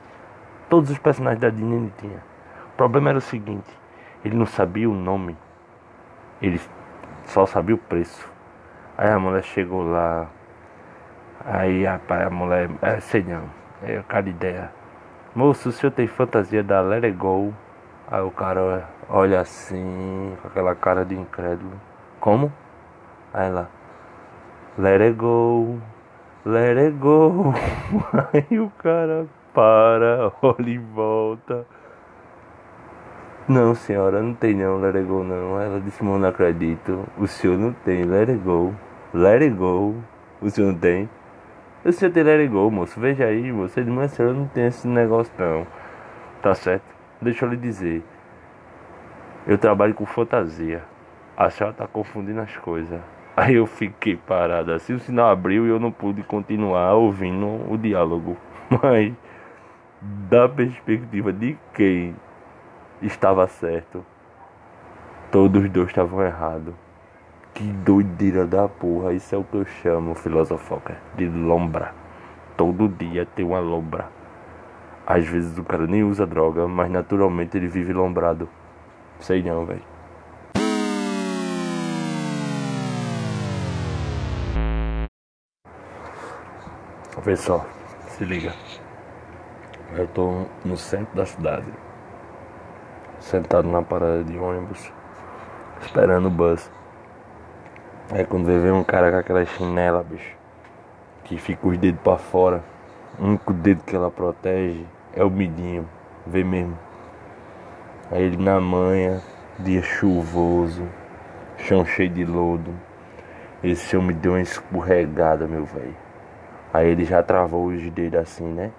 Todos 0.68 0.90
os 0.90 0.98
personagens 0.98 1.40
da 1.40 1.52
Disney 1.52 1.76
ele 1.76 1.94
tinha. 2.00 2.18
O 2.74 2.78
problema 2.78 3.10
era 3.10 3.20
o 3.20 3.22
seguinte, 3.22 3.70
ele 4.26 4.36
não 4.36 4.48
sabia 4.48 4.90
o 4.90 4.96
nome. 4.96 5.38
Ele 6.42 6.60
só 7.26 7.46
sabia 7.46 7.76
o 7.76 7.78
preço. 7.78 8.28
Aí 8.98 9.12
a 9.12 9.20
mulher 9.20 9.44
chegou 9.44 9.84
lá. 9.84 10.30
Aí 11.46 11.86
rapaz, 11.86 12.26
a 12.26 12.30
mulher, 12.32 12.72
é, 12.82 13.00
sei 13.00 13.22
não, 13.22 13.44
é 13.84 14.02
cara 14.08 14.24
de 14.24 14.32
ideia. 14.32 14.72
Moço, 15.36 15.70
o 15.70 15.72
senhor 15.72 15.92
tem 15.92 16.08
fantasia 16.08 16.64
da 16.64 16.82
Let 16.82 17.04
It 17.04 17.16
Go? 17.16 17.54
Aí 18.12 18.22
o 18.22 18.30
cara 18.30 18.90
olha 19.10 19.40
assim, 19.40 20.36
com 20.42 20.48
aquela 20.50 20.76
cara 20.76 21.06
de 21.06 21.16
incrédulo. 21.16 21.72
Como? 22.20 22.52
Aí 23.34 23.48
ela, 23.48 23.70
let 24.78 25.02
it 25.02 25.14
go, 25.14 25.80
let 26.46 26.78
it 26.78 26.98
go. 26.98 27.54
Aí 28.34 28.60
o 28.60 28.70
cara 28.72 29.28
para, 29.54 30.30
olha 30.44 30.70
e 30.70 30.78
volta. 30.78 31.66
Não, 33.48 33.74
senhora, 33.74 34.22
não 34.22 34.34
tem 34.34 34.56
não, 34.56 34.78
let 34.82 34.94
it 34.96 35.08
go 35.08 35.24
não. 35.24 35.58
Ela 35.62 35.80
disse, 35.80 36.04
não 36.04 36.22
acredito. 36.28 37.06
O 37.18 37.26
senhor 37.28 37.58
não 37.58 37.72
tem, 37.72 38.04
let 38.04 38.28
it 38.28 38.44
go, 38.44 38.74
let 39.14 39.42
it 39.42 39.56
go. 39.56 39.96
O 40.42 40.50
senhor 40.50 40.74
não 40.74 40.78
tem? 40.78 41.10
O 41.86 41.92
senhor 41.94 42.12
tem 42.12 42.24
let 42.24 42.42
it 42.42 42.50
go, 42.50 42.70
moço. 42.70 43.00
Veja 43.00 43.24
aí. 43.24 43.48
Ele, 43.48 43.54
mas 43.90 44.12
a 44.12 44.16
senhora 44.16 44.36
não 44.36 44.48
tem 44.48 44.68
esse 44.68 44.86
negócio 44.86 45.34
não. 45.40 45.66
Tá 46.42 46.54
certo? 46.54 47.01
Deixa 47.22 47.46
eu 47.46 47.50
lhe 47.50 47.58
dizer. 47.58 48.04
Eu 49.46 49.58
trabalho 49.58 49.94
com 49.94 50.06
fantasia. 50.06 50.84
A 51.38 51.50
senhora 51.50 51.76
tá 51.76 51.88
confundindo 51.88 52.42
as 52.42 52.58
coisas. 52.58 53.00
Aí 53.38 53.56
eu 53.56 53.66
fiquei 53.66 54.18
parado 54.18 54.74
assim, 54.74 54.94
o 54.94 55.00
sinal 55.00 55.30
abriu 55.30 55.66
e 55.66 55.70
eu 55.70 55.80
não 55.80 55.92
pude 55.92 56.22
continuar 56.24 56.94
ouvindo 56.94 57.72
o 57.72 57.78
diálogo. 57.78 58.36
Mas 58.82 59.14
da 60.02 60.50
perspectiva 60.50 61.32
de 61.32 61.58
quem 61.74 62.16
estava 63.02 63.48
certo, 63.48 64.04
todos 65.32 65.64
os 65.64 65.70
dois 65.70 65.90
estavam 65.90 66.24
errados. 66.24 66.74
Que 67.54 67.64
doideira 67.64 68.48
da 68.48 68.68
porra, 68.68 69.14
isso 69.14 69.36
é 69.36 69.38
o 69.38 69.44
que 69.44 69.58
eu 69.58 69.66
chamo, 69.66 70.16
filosofoca, 70.16 70.98
de 71.16 71.28
lombra. 71.28 71.94
Todo 72.58 72.88
dia 72.88 73.26
tem 73.26 73.46
uma 73.46 73.60
lombra. 73.60 74.21
Às 75.06 75.28
vezes 75.28 75.58
o 75.58 75.64
cara 75.64 75.88
nem 75.88 76.04
usa 76.04 76.26
droga, 76.26 76.68
mas 76.68 76.90
naturalmente 76.92 77.58
ele 77.58 77.68
vive 77.68 77.92
lombrado. 77.92 78.48
Sei 79.20 79.44
não, 79.44 79.66
velho. 79.66 79.82
Vê 87.24 87.36
só, 87.36 87.64
se 88.08 88.26
liga. 88.26 88.52
Eu 89.96 90.08
tô 90.08 90.46
no 90.66 90.76
centro 90.76 91.16
da 91.16 91.26
cidade, 91.26 91.68
sentado 93.20 93.68
na 93.68 93.82
parada 93.82 94.24
de 94.24 94.38
ônibus, 94.40 94.92
esperando 95.82 96.28
o 96.28 96.32
bus. 96.32 96.72
Aí 98.12 98.26
quando 98.26 98.46
vem 98.46 98.72
um 98.72 98.84
cara 98.84 99.12
com 99.12 99.18
aquela 99.18 99.46
chinela, 99.46 100.04
bicho, 100.04 100.36
que 101.26 101.38
fica 101.38 101.68
os 101.68 101.78
dedos 101.78 102.02
pra 102.02 102.18
fora, 102.18 102.64
o 103.20 103.26
único 103.26 103.54
dedo 103.54 103.84
que 103.84 103.96
ela 103.96 104.10
protege 104.10 104.86
é 105.14 105.24
o 105.24 105.30
midinho, 105.30 105.88
vê 106.26 106.44
mesmo. 106.44 106.78
Aí 108.12 108.24
ele 108.24 108.38
na 108.38 108.60
manhã, 108.60 109.22
dia 109.60 109.82
chuvoso, 109.82 110.88
chão 111.58 111.86
cheio 111.86 112.10
de 112.10 112.26
lodo. 112.26 112.74
Esse 113.64 113.96
homem 113.96 114.16
deu 114.16 114.34
uma 114.34 114.42
escorregada, 114.42 115.48
meu 115.48 115.66
velho. 115.66 115.96
Aí 116.74 116.88
ele 116.88 117.06
já 117.06 117.22
travou 117.22 117.68
os 117.68 117.90
dedos 117.92 118.20
assim, 118.20 118.46
né? 118.46 118.72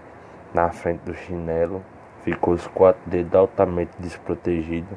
Na 0.52 0.70
frente 0.70 1.00
do 1.00 1.14
chinelo. 1.14 1.82
Ficou 2.24 2.54
os 2.54 2.66
quatro 2.66 3.02
dedos 3.06 3.34
altamente 3.34 3.92
desprotegidos. 3.98 4.96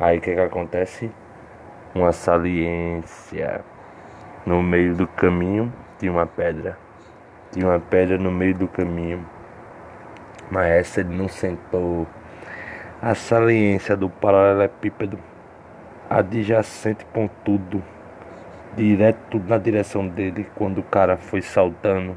Aí 0.00 0.18
o 0.18 0.20
que 0.20 0.34
que 0.34 0.40
acontece? 0.40 1.10
Uma 1.94 2.12
saliência. 2.12 3.64
No 4.44 4.62
meio 4.62 4.94
do 4.94 5.06
caminho 5.06 5.72
tinha 5.98 6.12
uma 6.12 6.26
pedra. 6.26 6.87
Tinha 7.58 7.70
uma 7.70 7.80
pedra 7.80 8.16
no 8.16 8.30
meio 8.30 8.54
do 8.54 8.68
caminho. 8.68 9.26
Mas 10.48 10.66
essa 10.70 11.00
ele 11.00 11.12
não 11.12 11.26
sentou 11.26 12.06
a 13.02 13.16
saliência 13.16 13.96
do 13.96 14.08
paralelepípedo 14.08 15.18
adjacente 16.08 17.04
pontudo 17.06 17.82
direto 18.76 19.40
na 19.40 19.58
direção 19.58 20.06
dele 20.06 20.46
quando 20.54 20.78
o 20.78 20.82
cara 20.84 21.16
foi 21.16 21.42
saltando. 21.42 22.16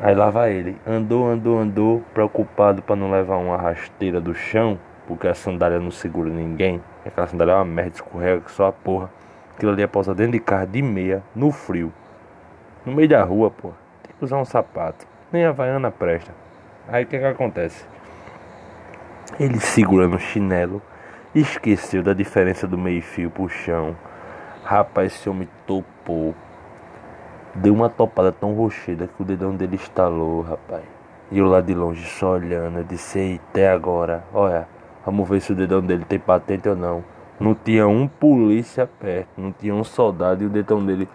Aí 0.00 0.14
lá 0.14 0.30
vai 0.30 0.52
ele, 0.52 0.76
andou, 0.86 1.28
andou, 1.28 1.58
andou, 1.58 2.00
preocupado 2.14 2.82
para 2.82 2.94
não 2.94 3.10
levar 3.10 3.38
uma 3.38 3.56
rasteira 3.56 4.20
do 4.20 4.32
chão, 4.36 4.78
porque 5.08 5.26
a 5.26 5.34
sandália 5.34 5.80
não 5.80 5.90
segura 5.90 6.30
ninguém. 6.30 6.80
Aquela 7.04 7.26
sandália 7.26 7.54
é 7.54 7.56
uma 7.56 7.64
merda, 7.64 7.96
escorrega 7.96 8.42
só 8.50 8.68
a 8.68 8.72
porra. 8.72 9.10
Aquilo 9.56 9.72
ali 9.72 9.82
é 9.82 9.88
pausar 9.88 10.14
dentro 10.14 10.34
de 10.34 10.38
carro 10.38 10.68
de 10.68 10.80
meia, 10.80 11.24
no 11.34 11.50
frio. 11.50 11.92
No 12.86 12.92
meio 12.94 13.08
da 13.08 13.24
rua, 13.24 13.50
porra. 13.50 13.79
Usar 14.20 14.36
um 14.36 14.44
sapato. 14.44 15.06
Nem 15.32 15.46
a 15.46 15.52
vaiana 15.52 15.90
presta. 15.90 16.32
Aí 16.86 17.04
o 17.04 17.06
que 17.06 17.18
que 17.18 17.24
acontece? 17.24 17.86
Ele 19.38 19.58
segurando 19.58 20.16
o 20.16 20.18
chinelo, 20.18 20.82
esqueceu 21.34 22.02
da 22.02 22.12
diferença 22.12 22.66
do 22.66 22.76
meio-fio 22.76 23.30
pro 23.30 23.48
chão. 23.48 23.96
Rapaz, 24.62 25.14
esse 25.14 25.30
homem 25.30 25.48
topou. 25.66 26.34
Deu 27.54 27.72
uma 27.72 27.88
topada 27.88 28.30
tão 28.30 28.52
rocheda 28.52 29.08
que 29.08 29.22
o 29.22 29.24
dedão 29.24 29.56
dele 29.56 29.76
estalou, 29.76 30.42
rapaz. 30.42 30.84
E 31.30 31.38
eu 31.38 31.46
lá 31.46 31.60
de 31.60 31.72
longe 31.72 32.04
só 32.04 32.32
olhando, 32.32 32.78
eu 32.78 32.84
disse, 32.84 33.40
até 33.50 33.70
agora, 33.70 34.24
olha, 34.34 34.68
vamos 35.06 35.28
ver 35.28 35.40
se 35.40 35.52
o 35.52 35.54
dedão 35.54 35.80
dele 35.80 36.04
tem 36.04 36.18
patente 36.18 36.68
ou 36.68 36.76
não. 36.76 37.02
Não 37.38 37.54
tinha 37.54 37.88
um 37.88 38.06
polícia 38.06 38.86
perto, 38.86 39.40
não 39.40 39.50
tinha 39.50 39.74
um 39.74 39.82
soldado 39.82 40.42
e 40.42 40.46
o 40.46 40.50
dedão 40.50 40.84
dele 40.84 41.08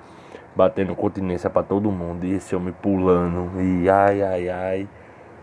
batendo 0.56 0.96
continência 0.96 1.50
para 1.50 1.64
todo 1.64 1.92
mundo. 1.92 2.26
E 2.26 2.34
esse 2.34 2.56
homem 2.56 2.74
pulando, 2.82 3.62
e 3.62 3.90
ai, 3.90 4.22
ai, 4.22 4.50
ai, 4.50 4.90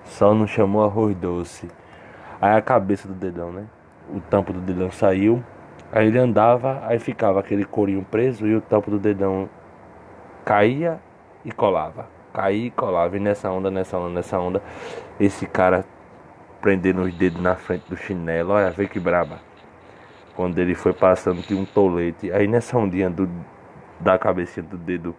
só 0.05 0.35
não 0.35 0.47
chamou 0.47 0.85
arroz 0.85 1.15
doce. 1.17 1.69
Aí 2.41 2.57
a 2.57 2.63
cabeça 2.63 3.07
do 3.07 3.15
dedão, 3.15 3.53
né? 3.53 3.67
O 4.11 4.21
tampo 4.21 4.53
do 4.53 4.61
dedão 4.61 4.91
saiu. 4.91 5.43
Aí 5.93 6.07
ele 6.09 6.19
andava, 6.19 6.83
aí 6.87 6.99
ficava 6.99 7.39
aquele 7.41 7.65
corinho 7.65 8.05
preso 8.11 8.47
e 8.47 8.57
o 8.57 8.61
tampo 8.61 8.91
do 8.91 8.99
dedão 8.99 9.49
caía 10.45 10.99
e 11.45 11.53
colava. 11.53 12.07
Caía 12.33 12.67
e 12.67 12.71
colava. 12.71 13.17
E 13.17 13.21
nessa 13.21 13.51
onda, 13.51 13.71
nessa 13.71 13.99
onda, 13.99 14.09
nessa 14.09 14.39
onda, 14.39 14.63
esse 15.21 15.47
cara 15.47 15.85
prendendo 16.61 17.03
os 17.03 17.15
dedos 17.15 17.41
na 17.41 17.55
frente 17.55 17.85
do 17.89 17.97
chinelo. 17.97 18.53
Olha, 18.53 18.71
vê 18.71 18.89
que 18.89 18.99
braba. 18.99 19.39
Quando 20.35 20.59
ele 20.59 20.75
foi 20.75 20.93
passando, 20.93 21.43
tinha 21.43 21.61
um 21.61 21.65
tolete. 21.65 22.33
Aí 22.33 22.49
nessa 22.49 22.79
ondinha 22.79 23.11
do, 23.11 23.29
da 24.03 24.19
cabecinha 24.19 24.67
do 24.67 24.77
dedo 24.77 25.15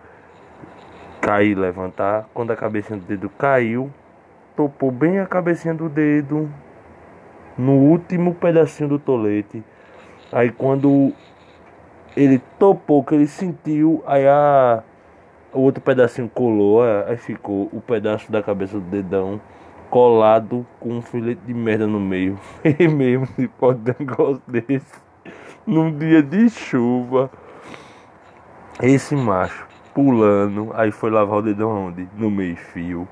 cair 1.21 1.55
levantar. 1.55 2.29
Quando 2.33 2.51
a 2.51 2.55
cabecinha 2.55 2.99
do 2.99 3.05
dedo 3.05 3.29
caiu, 3.29 3.89
topou 4.55 4.91
bem 4.91 5.19
a 5.19 5.25
cabecinha 5.25 5.73
do 5.73 5.89
dedo 5.89 6.49
no 7.57 7.73
último 7.73 8.33
pedacinho 8.35 8.89
do 8.89 8.99
tolete. 8.99 9.63
Aí 10.31 10.51
quando 10.51 11.13
ele 12.15 12.41
topou, 12.59 13.03
que 13.03 13.15
ele 13.15 13.27
sentiu, 13.27 14.03
aí 14.05 14.27
a, 14.27 14.83
o 15.53 15.61
outro 15.61 15.81
pedacinho 15.81 16.29
colou, 16.29 16.83
aí 16.83 17.17
ficou 17.17 17.69
o 17.71 17.81
pedaço 17.81 18.31
da 18.31 18.43
cabeça 18.43 18.79
do 18.79 18.85
dedão 18.85 19.39
colado 19.89 20.65
com 20.79 20.89
um 20.89 21.01
filete 21.03 21.41
de 21.45 21.53
merda 21.53 21.85
no 21.85 21.99
meio. 21.99 22.39
E 22.79 22.87
mesmo 22.87 23.27
se 23.27 23.47
pode 23.47 23.79
um 23.91 23.95
negócio 23.99 24.41
desse 24.47 25.01
num 25.65 25.95
dia 25.95 26.21
de 26.21 26.49
chuva. 26.49 27.29
Esse 28.81 29.15
macho 29.15 29.67
pulando, 29.93 30.71
aí 30.73 30.91
foi 30.91 31.11
lavar 31.11 31.39
o 31.39 31.41
dedão 31.41 31.87
onde? 31.87 32.09
No 32.15 32.31
meio 32.31 32.55
fio. 32.55 33.07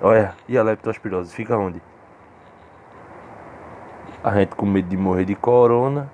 Olha, 0.00 0.34
e 0.46 0.56
a 0.56 0.62
leptospirose 0.62 1.34
fica 1.34 1.56
onde? 1.56 1.80
A 4.22 4.34
gente 4.34 4.54
com 4.54 4.66
medo 4.66 4.88
de 4.88 4.96
morrer 4.96 5.24
de 5.24 5.34
corona 5.34 6.10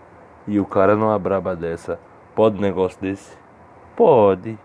e 0.47 0.61
o 0.61 0.65
cara 0.65 0.95
numa 0.95 1.19
braba 1.19 1.57
dessa. 1.57 1.99
Pode 2.35 2.61
negócio 2.61 3.01
desse? 3.01 3.37
Pode. 3.97 4.59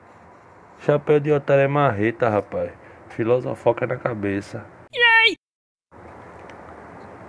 Chapéu 0.80 1.20
de 1.20 1.32
otário 1.32 1.64
é 1.64 1.68
marreta, 1.68 2.30
rapaz. 2.30 2.72
Filosofoca 3.10 3.88
na 3.88 3.98
cabeça. 3.98 4.66
Yay! 4.94 5.36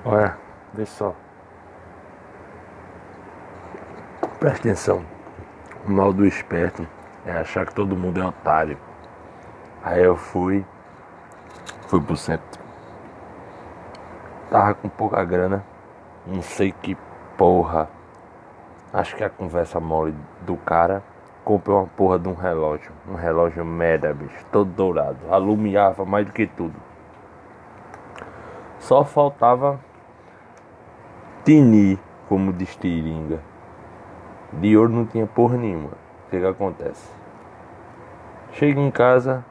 Olha, 0.05 0.39
vê 0.75 0.85
só. 0.85 1.15
Presta 4.39 4.61
atenção. 4.61 5.20
O 5.87 5.91
mal 5.91 6.13
do 6.13 6.27
esperto 6.27 6.87
é 7.25 7.33
achar 7.33 7.65
que 7.67 7.75
todo 7.75 7.97
mundo 7.97 8.21
é 8.21 8.27
otário. 8.27 8.77
Aí 9.83 10.03
eu 10.03 10.17
fui, 10.17 10.65
fui 11.89 12.01
pro 12.01 12.17
centro. 12.17 12.61
Tava 14.51 14.75
com 14.75 14.89
pouca 14.89 15.25
grana, 15.25 15.65
não 16.27 16.43
sei 16.43 16.73
que 16.73 16.97
porra. 17.37 17.89
Acho 18.93 19.17
que 19.17 19.25
a 19.25 19.31
conversa 19.31 19.81
mole 19.81 20.15
do 20.43 20.57
cara. 20.57 21.03
Comprei 21.45 21.75
uma 21.75 21.87
porra 21.87 22.19
de 22.19 22.29
um 22.29 22.35
relógio. 22.35 22.93
Um 23.09 23.15
relógio 23.15 23.65
merda, 23.65 24.13
bicho. 24.13 24.45
Todo 24.53 24.71
dourado. 24.71 25.19
Alumiava 25.31 26.05
mais 26.05 26.27
do 26.27 26.33
que 26.33 26.47
tudo. 26.47 26.75
Só 28.81 29.05
faltava 29.05 29.81
tinir, 31.45 31.99
como 32.29 32.53
diz 32.53 32.77
Tiringa. 32.77 33.41
De 34.53 34.77
ouro 34.77 34.93
não 34.93 35.07
tinha 35.07 35.27
porra 35.27 35.57
nenhuma. 35.57 35.91
O 36.27 36.31
que 36.31 36.41
que 36.41 36.47
acontece? 36.47 37.11
Chego 38.53 38.81
em 38.81 38.91
casa, 38.91 39.45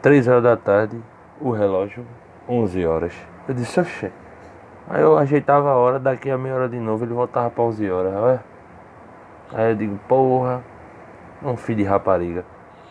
3 0.00 0.28
horas 0.28 0.42
da 0.42 0.56
tarde, 0.56 1.00
o 1.40 1.50
relógio, 1.50 2.06
11 2.48 2.86
horas. 2.86 3.14
Eu 3.48 3.54
disse, 3.54 3.80
oxê. 3.80 4.12
Aí 4.88 5.02
eu 5.02 5.16
ajeitava 5.18 5.70
a 5.70 5.74
hora, 5.74 5.98
daqui 5.98 6.30
a 6.30 6.38
meia 6.38 6.54
hora 6.54 6.68
de 6.68 6.78
novo 6.78 7.04
ele 7.04 7.14
voltava 7.14 7.50
para 7.50 7.64
11 7.64 7.90
horas. 7.90 8.14
Ué? 8.14 8.40
Aí 9.52 9.70
eu 9.70 9.76
digo, 9.76 9.98
porra, 10.08 10.62
um 11.42 11.56
filho 11.56 11.78
de 11.78 11.84
rapariga. 11.84 12.44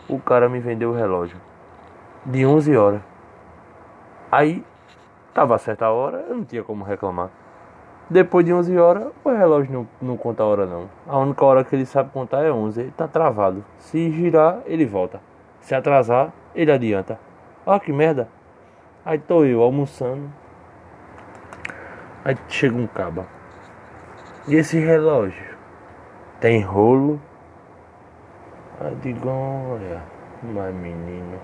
O 0.08 0.18
cara 0.18 0.48
me 0.48 0.60
vendeu 0.60 0.90
o 0.90 0.94
relógio 0.94 1.40
de 2.26 2.44
11 2.44 2.76
horas. 2.76 3.00
Aí, 4.30 4.64
tava 5.32 5.56
certa 5.58 5.88
hora, 5.90 6.24
eu 6.28 6.36
não 6.36 6.44
tinha 6.44 6.62
como 6.62 6.84
reclamar. 6.84 7.30
Depois 8.08 8.44
de 8.44 8.52
11 8.52 8.78
horas, 8.78 9.12
o 9.24 9.30
relógio 9.30 9.72
não, 9.72 9.88
não 10.00 10.16
conta 10.16 10.42
a 10.42 10.46
hora 10.46 10.66
não. 10.66 10.90
A 11.06 11.18
única 11.18 11.44
hora 11.44 11.64
que 11.64 11.74
ele 11.74 11.86
sabe 11.86 12.10
contar 12.10 12.42
é 12.44 12.52
11. 12.52 12.80
Ele 12.80 12.90
tá 12.90 13.08
travado. 13.08 13.64
Se 13.78 14.10
girar, 14.10 14.58
ele 14.66 14.84
volta. 14.84 15.20
Se 15.60 15.74
atrasar, 15.74 16.32
ele 16.54 16.70
adianta. 16.70 17.18
Ó 17.64 17.78
que 17.78 17.92
merda. 17.92 18.28
Aí 19.04 19.18
tô 19.18 19.44
eu 19.44 19.62
almoçando. 19.62 20.30
Aí 22.24 22.36
chega 22.48 22.76
um 22.76 22.86
caba. 22.86 23.26
E 24.46 24.54
esse 24.56 24.78
relógio? 24.78 25.56
Tem 26.40 26.60
rolo? 26.60 27.18
Aí 28.80 28.94
digo, 28.96 29.28
olha, 29.28 30.02
mas 30.42 30.74
menino, 30.74 31.38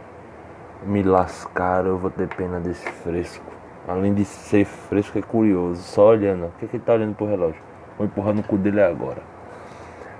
me 0.83 1.03
lascaram, 1.03 1.91
eu 1.91 1.99
vou 1.99 2.11
ter 2.11 2.29
pena 2.29 2.61
desse 2.61 2.87
fresco. 2.91 3.60
Além 3.89 4.15
de 4.15 4.25
ser 4.25 4.65
fresco, 4.65 5.19
é 5.19 5.23
curioso. 5.23 5.83
Só 5.83 6.09
olhando, 6.09 6.47
o 6.47 6.51
que, 6.59 6.67
que 6.67 6.77
ele 6.77 6.85
tá 6.85 6.93
olhando 6.93 7.15
pro 7.15 7.27
relógio? 7.27 7.61
Vou 7.97 8.07
empurrar 8.07 8.35
no 8.35 8.43
cu 8.43 8.57
dele 8.57 8.81
agora. 8.81 9.23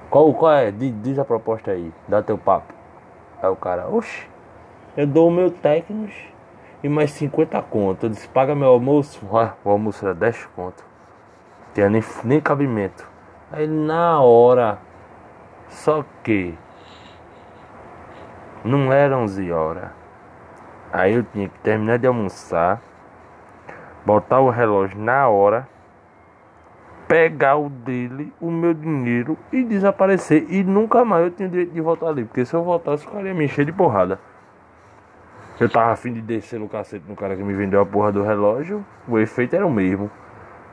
Qual, 0.09 0.33
qual 0.35 0.53
é? 0.53 0.71
Diz, 0.71 1.19
a 1.19 1.25
proposta 1.25 1.71
aí, 1.71 1.93
dá 2.09 2.23
teu 2.23 2.37
papo. 2.37 2.75
Aí 3.41 3.49
o 3.49 3.57
cara, 3.57 3.89
oxe, 3.89 4.27
eu 4.97 5.07
dou 5.07 5.29
o 5.29 5.31
meu 5.31 5.51
técnico 5.51 6.13
e 6.83 6.89
mais 6.89 7.13
50 7.13 7.63
conto. 7.63 8.07
Eu 8.07 8.11
disse, 8.11 8.29
paga 8.29 8.55
meu 8.55 8.69
almoço. 8.69 9.21
Ah, 9.33 9.55
o 9.65 9.71
almoço 9.71 10.05
era 10.05 10.15
10 10.15 10.47
conto. 10.57 10.85
Tinha 11.73 11.89
nem, 11.89 12.03
nem 12.25 12.41
cabimento. 12.41 13.09
Aí 13.53 13.67
na 13.67 14.21
hora, 14.21 14.79
só 15.69 16.05
que 16.23 16.57
não 18.65 18.93
era 18.93 19.17
11 19.17 19.51
horas. 19.53 19.91
Aí 20.93 21.15
eu 21.15 21.23
tinha 21.23 21.49
que 21.49 21.59
terminar 21.61 21.99
de 21.99 22.07
almoçar, 22.07 22.83
botar 24.05 24.41
o 24.41 24.51
relógio 24.51 24.99
na 24.99 25.29
hora, 25.29 25.69
pegar 27.09 27.57
o 27.57 27.69
dele, 27.69 28.33
o 28.41 28.51
meu 28.51 28.73
dinheiro 28.73 29.37
e 29.53 29.65
desaparecer. 29.65 30.47
E 30.49 30.63
nunca 30.63 31.05
mais 31.05 31.25
eu 31.25 31.31
tinha 31.31 31.49
direito 31.49 31.73
de 31.73 31.81
voltar 31.81 32.09
ali. 32.09 32.25
Porque 32.25 32.45
se 32.45 32.55
eu 32.55 32.63
voltasse, 32.63 33.07
o 33.07 33.11
cara 33.11 33.27
ia 33.27 33.35
me 33.35 33.45
encher 33.45 33.65
de 33.65 33.73
porrada. 33.73 34.21
Eu 35.59 35.69
tava 35.69 35.93
afim 35.93 36.13
de 36.13 36.23
descer 36.23 36.59
no 36.59 36.69
cacete 36.69 37.05
no 37.07 37.15
cara 37.15 37.37
que 37.37 37.43
me 37.43 37.53
vendeu 37.53 37.81
a 37.81 37.87
porra 37.87 38.11
do 38.11 38.23
relógio. 38.23 38.85
O 39.07 39.19
efeito 39.19 39.55
era 39.55 39.67
o 39.67 39.71
mesmo. 39.71 40.11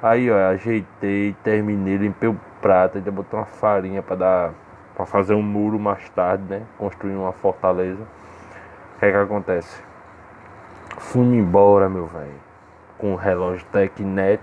Aí, 0.02 0.30
ó, 0.32 0.52
ajeitei, 0.52 1.36
terminei, 1.44 1.98
limpei 1.98 2.30
o 2.30 2.40
prato, 2.62 2.98
ainda 2.98 3.12
botei 3.12 3.38
uma 3.38 3.46
farinha 3.46 4.02
para 4.02 4.16
dar 4.16 4.54
para 4.96 5.06
fazer 5.06 5.36
um 5.36 5.44
muro 5.44 5.78
mais 5.78 6.10
tarde, 6.10 6.44
né? 6.50 6.64
Construir 6.76 7.16
uma 7.16 7.32
fortaleza. 7.32 8.02
O 8.96 9.00
que 9.00 9.06
é 9.06 9.12
que 9.12 9.18
acontece? 9.18 9.84
Fui 10.98 11.24
embora, 11.24 11.88
meu 11.88 12.08
velho, 12.08 12.47
com 12.98 13.14
o 13.14 13.16
relógio 13.16 13.66
Tecnet, 13.72 14.42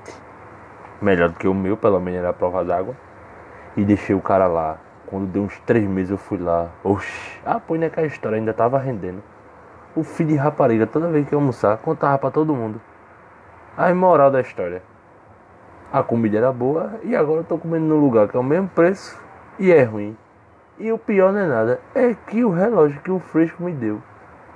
melhor 1.01 1.29
do 1.29 1.37
que 1.37 1.49
o 1.49 1.55
meu, 1.55 1.77
pelo 1.77 2.01
menos 2.01 2.21
era 2.21 2.31
a 2.31 2.33
prova 2.33 2.65
d'água, 2.65 2.95
e 3.77 3.85
deixei 3.85 4.15
o 4.15 4.21
cara 4.21 4.47
lá. 4.47 4.79
Quando 5.07 5.27
deu 5.27 5.43
uns 5.43 5.59
três 5.61 5.87
meses 5.87 6.11
eu 6.11 6.19
fui 6.19 6.39
lá. 6.39 6.71
Oxi, 6.83 7.41
ah, 7.45 7.61
põe 7.61 7.79
naquela 7.79 8.07
história, 8.07 8.37
ainda 8.37 8.53
tava 8.53 8.79
rendendo. 8.79 9.23
O 9.95 10.03
filho 10.03 10.31
de 10.31 10.37
rapariga, 10.37 10.87
toda 10.87 11.09
vez 11.09 11.29
que 11.29 11.35
eu 11.35 11.39
almoçar, 11.39 11.77
contava 11.79 12.19
pra 12.19 12.31
todo 12.31 12.55
mundo. 12.55 12.81
A 13.77 13.93
moral 13.95 14.31
da 14.31 14.41
história. 14.41 14.83
A 15.93 16.03
comida 16.03 16.39
era 16.39 16.53
boa 16.53 16.95
e 17.05 17.15
agora 17.15 17.41
eu 17.41 17.45
tô 17.45 17.59
comendo 17.59 17.85
no 17.85 17.97
lugar 17.97 18.27
que 18.27 18.37
é 18.37 18.41
o 18.41 18.43
mesmo 18.43 18.69
preço 18.69 19.17
e 19.59 19.71
é 19.71 19.85
ruim. 19.85 20.17
E 20.79 20.91
o 20.91 20.99
pior 20.99 21.33
não 21.33 21.41
é 21.41 21.47
nada, 21.47 21.81
é 21.95 22.15
que 22.15 22.45
o 22.45 22.51
relógio 22.51 23.01
que 23.03 23.11
o 23.11 23.21
fresco 23.21 23.63
me 23.63 23.73
deu 23.73 24.03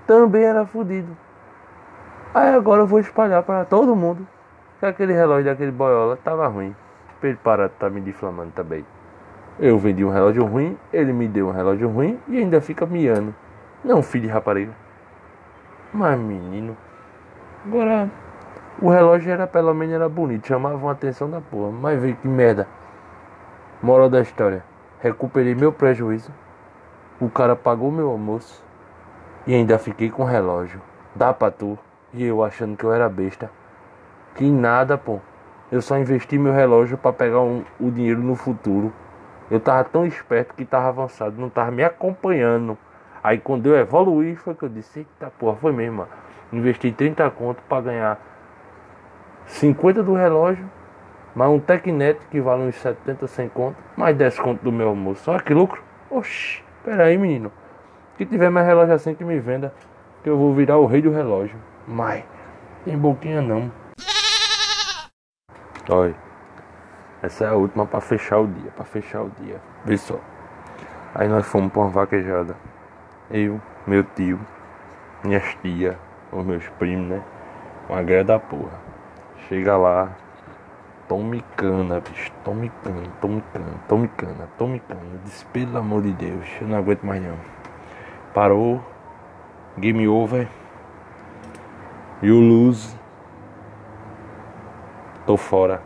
também 0.08 0.42
era 0.42 0.64
fodido. 0.64 1.14
Aí 2.34 2.54
agora 2.54 2.82
eu 2.82 2.86
vou 2.86 3.00
espalhar 3.00 3.42
para 3.42 3.64
todo 3.64 3.96
mundo 3.96 4.26
que 4.78 4.86
aquele 4.86 5.12
relógio 5.12 5.46
daquele 5.46 5.72
boiola 5.72 6.16
tava 6.16 6.46
ruim. 6.46 6.74
Pra 7.20 7.30
ele 7.30 7.38
parar 7.42 7.68
de 7.68 7.74
tá 7.74 7.90
me 7.90 8.00
difamando 8.00 8.52
também. 8.52 8.84
Eu 9.58 9.78
vendi 9.78 10.04
um 10.04 10.10
relógio 10.10 10.44
ruim, 10.44 10.78
ele 10.92 11.12
me 11.12 11.26
deu 11.26 11.48
um 11.48 11.50
relógio 11.50 11.88
ruim 11.88 12.20
e 12.28 12.38
ainda 12.38 12.60
fica 12.60 12.86
miando. 12.86 13.34
Não, 13.82 14.02
filho 14.02 14.26
de 14.26 14.30
rapariga. 14.30 14.72
Mas 15.92 16.18
menino. 16.18 16.76
Agora 17.66 18.08
o 18.80 18.90
relógio 18.90 19.32
era 19.32 19.46
pelo 19.46 19.74
menos 19.74 19.94
era 19.94 20.08
bonito, 20.08 20.46
chamava 20.46 20.88
a 20.88 20.92
atenção 20.92 21.28
da 21.28 21.40
porra. 21.40 21.72
Mas 21.72 22.00
veio 22.00 22.14
que 22.14 22.28
merda. 22.28 22.68
Moral 23.82 24.08
da 24.08 24.20
história. 24.20 24.62
Recuperei 25.00 25.54
meu 25.54 25.72
prejuízo. 25.72 26.30
O 27.20 27.28
cara 27.28 27.56
pagou 27.56 27.90
meu 27.90 28.10
almoço. 28.10 28.62
E 29.46 29.54
ainda 29.54 29.78
fiquei 29.78 30.10
com 30.10 30.22
o 30.22 30.26
relógio. 30.26 30.80
Dá 31.16 31.32
pra 31.32 31.50
tu. 31.50 31.76
E 32.12 32.24
eu 32.24 32.42
achando 32.42 32.76
que 32.76 32.84
eu 32.84 32.92
era 32.92 33.08
besta. 33.08 33.50
Que 34.34 34.50
nada, 34.50 34.96
pô. 34.96 35.20
Eu 35.70 35.82
só 35.82 35.98
investi 35.98 36.38
meu 36.38 36.52
relógio 36.52 36.96
para 36.96 37.12
pegar 37.12 37.40
um, 37.40 37.62
o 37.78 37.90
dinheiro 37.90 38.20
no 38.20 38.34
futuro. 38.34 38.92
Eu 39.50 39.60
tava 39.60 39.84
tão 39.84 40.06
esperto 40.06 40.54
que 40.54 40.64
tava 40.64 40.88
avançado, 40.88 41.38
não 41.38 41.50
tava 41.50 41.70
me 41.70 41.84
acompanhando. 41.84 42.76
Aí 43.22 43.38
quando 43.38 43.66
eu 43.66 43.76
evoluí 43.76 44.36
foi 44.36 44.54
que 44.54 44.62
eu 44.62 44.68
disse, 44.68 45.00
eita 45.00 45.30
porra, 45.38 45.56
foi 45.56 45.72
mesmo. 45.72 45.98
Mano. 45.98 46.10
Investi 46.52 46.90
30 46.90 47.30
conto 47.30 47.62
para 47.68 47.82
ganhar 47.82 48.18
50 49.46 50.02
do 50.02 50.14
relógio, 50.14 50.64
mais 51.34 51.50
um 51.50 51.58
Tecnet 51.58 52.18
que 52.30 52.40
vale 52.40 52.62
uns 52.62 52.76
70, 52.76 53.26
100 53.26 53.48
conto, 53.50 53.76
mais 53.96 54.16
10 54.16 54.38
conto 54.38 54.62
do 54.62 54.72
meu 54.72 54.88
almoço. 54.88 55.30
Olha 55.30 55.40
que 55.40 55.52
lucro. 55.52 55.82
Oxi, 56.10 56.62
pera 56.82 57.04
aí, 57.04 57.18
menino. 57.18 57.52
Se 58.16 58.24
tiver 58.24 58.50
mais 58.50 58.66
relógio 58.66 58.94
assim 58.94 59.14
que 59.14 59.24
me 59.24 59.38
venda, 59.38 59.74
que 60.22 60.30
eu 60.30 60.38
vou 60.38 60.54
virar 60.54 60.78
o 60.78 60.86
rei 60.86 61.02
do 61.02 61.10
relógio. 61.10 61.58
Mas, 61.90 62.22
tem 62.84 62.98
boquinha 62.98 63.40
não. 63.40 63.72
Olha, 65.88 66.14
essa 67.22 67.44
é 67.44 67.48
a 67.48 67.54
última 67.54 67.86
pra 67.86 67.98
fechar 67.98 68.40
o 68.40 68.46
dia, 68.46 68.70
pra 68.72 68.84
fechar 68.84 69.22
o 69.22 69.30
dia. 69.40 69.58
Vê 69.86 69.96
só. 69.96 70.20
Aí 71.14 71.26
nós 71.28 71.46
fomos 71.46 71.72
pra 71.72 71.80
uma 71.80 71.90
vaquejada. 71.90 72.54
Eu, 73.30 73.58
meu 73.86 74.04
tio, 74.04 74.38
minhas 75.24 75.54
tia, 75.62 75.98
os 76.30 76.44
meus 76.44 76.68
primos, 76.78 77.08
né? 77.08 77.22
Uma 77.88 78.02
grande 78.02 78.24
da 78.24 78.38
porra. 78.38 78.78
Chega 79.48 79.78
lá, 79.78 80.14
tome 81.08 81.42
cana, 81.56 82.00
bicho, 82.00 82.30
tome 82.44 82.70
cana, 82.84 83.02
tome 83.18 83.42
cana, 83.50 83.80
tome 83.88 84.08
cana, 84.08 84.48
tome 84.58 84.80
cana. 84.80 85.20
Disse, 85.24 85.42
pelo 85.46 85.78
amor 85.78 86.02
de 86.02 86.12
Deus, 86.12 86.46
eu 86.60 86.68
não 86.68 86.76
aguento 86.76 87.02
mais 87.02 87.22
não. 87.22 87.38
Parou, 88.34 88.84
game 89.78 90.06
over, 90.06 90.46
you 92.22 92.40
lose, 92.40 92.96
tô 95.26 95.36
fora. 95.36 95.82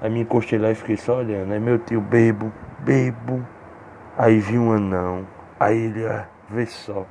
Aí 0.00 0.10
me 0.10 0.20
encostei 0.20 0.58
lá 0.58 0.70
e 0.70 0.74
fiquei 0.74 0.96
só 0.96 1.18
olhando. 1.18 1.52
Aí 1.52 1.60
meu 1.60 1.78
tio, 1.78 2.00
bebo, 2.00 2.52
bebo. 2.80 3.44
Aí 4.16 4.38
vi 4.38 4.58
um 4.58 4.72
anão. 4.72 5.26
Aí 5.58 5.76
ele, 5.76 6.06
ah, 6.06 6.26
vê 6.48 6.66
só. 6.66 7.06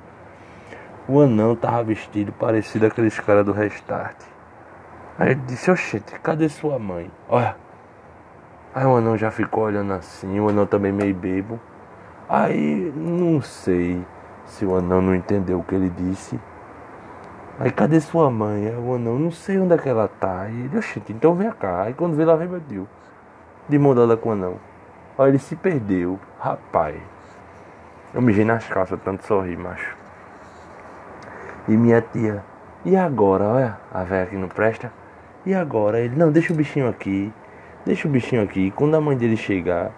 O 1.08 1.20
anão 1.22 1.56
tava 1.56 1.84
vestido 1.84 2.32
parecido 2.32 2.86
aqueles 2.86 3.20
caras 3.20 3.46
do 3.46 3.52
Restart. 3.52 4.18
Aí 5.18 5.32
ele 5.32 5.42
disse, 5.46 5.70
oxente, 5.72 6.20
cadê 6.20 6.50
sua 6.50 6.78
mãe? 6.78 7.12
Olha. 7.30 7.56
Aí 8.74 8.86
o 8.86 8.96
anão 8.96 9.18
já 9.18 9.32
ficou 9.32 9.64
olhando 9.64 9.94
assim, 9.94 10.40
o 10.40 10.50
anão 10.50 10.66
também 10.66 10.92
meio 10.92 11.16
bebo. 11.16 11.60
Aí 12.28 12.92
não 12.96 13.42
sei 13.42 14.06
se 14.46 14.66
o 14.66 14.76
anão 14.76 15.02
não 15.02 15.16
entendeu 15.16 15.60
o 15.60 15.64
que 15.64 15.76
ele 15.76 15.90
disse. 15.90 16.40
Aí 17.60 17.72
cadê 17.72 18.02
sua 18.02 18.30
mãe? 18.30 18.68
Aí 18.68 18.76
o 18.76 18.96
anão, 18.96 19.18
não 19.18 19.32
sei 19.32 19.58
onde 19.58 19.74
é 19.74 19.78
que 19.78 19.88
ela 19.88 20.08
tá. 20.08 20.42
Aí 20.42 20.66
ele, 20.66 20.78
oxente, 20.78 21.14
então 21.14 21.34
vem 21.36 21.50
cá. 21.52 21.84
Aí 21.84 21.94
quando 21.94 22.16
vê 22.16 22.26
lá 22.26 22.36
vem 22.36 22.48
meu 22.48 22.62
tio. 22.62 22.88
De 23.70 23.80
mão 23.80 23.96
dada 23.96 24.18
com 24.18 24.30
o 24.30 24.32
anão. 24.34 24.56
Olha, 25.18 25.30
ele 25.30 25.40
se 25.40 25.56
perdeu. 25.56 26.20
Rapaz. 26.40 26.98
Eu 28.14 28.22
me 28.22 28.46
nas 28.46 28.68
calças, 28.68 29.00
tanto 29.04 29.26
sorri, 29.26 29.58
macho. 29.58 29.96
E 31.68 31.76
minha 31.76 32.02
tia, 32.02 32.44
e 32.86 32.96
agora, 32.96 33.44
olha, 33.44 33.78
a 33.92 34.04
velha 34.04 34.28
que 34.28 34.36
não 34.36 34.48
presta. 34.48 34.92
E 35.46 35.54
agora? 35.56 36.00
Ele, 36.00 36.16
não, 36.16 36.32
deixa 36.32 36.54
o 36.54 36.56
bichinho 36.56 36.88
aqui. 36.88 37.34
Deixa 37.84 38.08
o 38.08 38.12
bichinho 38.12 38.44
aqui. 38.44 38.70
Quando 38.72 38.96
a 38.96 39.02
mãe 39.02 39.18
dele 39.18 39.36
chegar, 39.36 39.92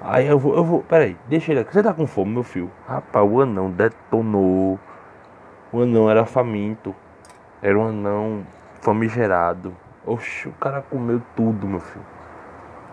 aí 0.00 0.28
eu 0.28 0.38
vou, 0.38 0.54
eu 0.54 0.64
vou, 0.64 0.82
peraí, 0.82 1.16
deixa 1.28 1.50
ele 1.50 1.60
aqui. 1.60 1.72
Você 1.72 1.82
tá 1.82 1.92
com 1.92 2.06
fome, 2.06 2.32
meu 2.32 2.44
filho? 2.44 2.70
Rapaz, 2.86 3.28
o 3.28 3.40
anão 3.40 3.70
detonou. 3.70 4.78
O 5.72 5.80
anão 5.80 6.10
era 6.10 6.26
faminto. 6.26 6.94
Era 7.62 7.78
um 7.78 7.88
anão 7.88 8.46
famigerado. 8.82 9.74
Oxe, 10.04 10.48
o 10.48 10.52
cara 10.52 10.82
comeu 10.82 11.22
tudo, 11.34 11.66
meu 11.66 11.80
filho. 11.80 12.04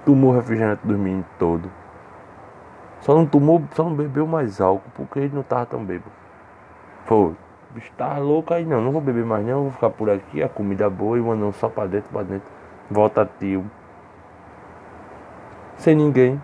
Tomou 0.05 0.31
refrigerante 0.31 0.81
dormindo 0.85 1.25
todo. 1.37 1.69
Só 3.01 3.15
não 3.15 3.25
tomou, 3.25 3.61
só 3.73 3.83
não 3.83 3.95
bebeu 3.95 4.25
mais 4.25 4.61
álcool 4.61 4.89
porque 4.95 5.19
ele 5.19 5.35
não 5.35 5.43
tava 5.43 5.65
tão 5.65 5.83
bêbado. 5.83 6.11
Foi. 7.05 7.35
O 7.69 7.73
bicho 7.73 7.91
tava 7.97 8.19
louco 8.19 8.53
aí 8.53 8.65
não, 8.65 8.81
não 8.81 8.91
vou 8.91 9.01
beber 9.01 9.25
mais 9.25 9.45
não, 9.45 9.63
vou 9.63 9.71
ficar 9.71 9.89
por 9.91 10.09
aqui, 10.09 10.41
a 10.41 10.49
comida 10.49 10.89
boa 10.89 11.17
e 11.17 11.21
o 11.21 11.31
anão 11.31 11.51
só 11.51 11.69
pra 11.69 11.85
dentro, 11.85 12.09
pra 12.09 12.23
dentro. 12.23 12.49
Volta 12.89 13.29
tio. 13.39 13.69
Sem 15.77 15.95
ninguém. 15.95 16.41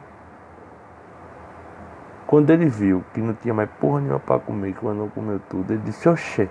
Quando 2.28 2.50
ele 2.50 2.66
viu 2.66 3.04
que 3.14 3.22
não 3.22 3.34
tinha 3.34 3.54
mais 3.54 3.70
porra 3.80 4.02
nenhuma 4.02 4.20
pra 4.20 4.40
comer, 4.40 4.74
que 4.74 4.86
o 4.86 4.90
anão 4.90 5.10
comeu 5.10 5.40
tudo, 5.50 5.74
ele 5.74 5.82
disse, 5.86 6.10
oxê, 6.10 6.50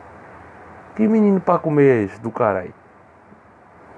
que 0.94 1.06
menino 1.08 1.40
pra 1.40 1.58
comer 1.58 1.88
é 1.88 2.02
esse 2.04 2.20
do 2.20 2.30
caralho? 2.30 2.72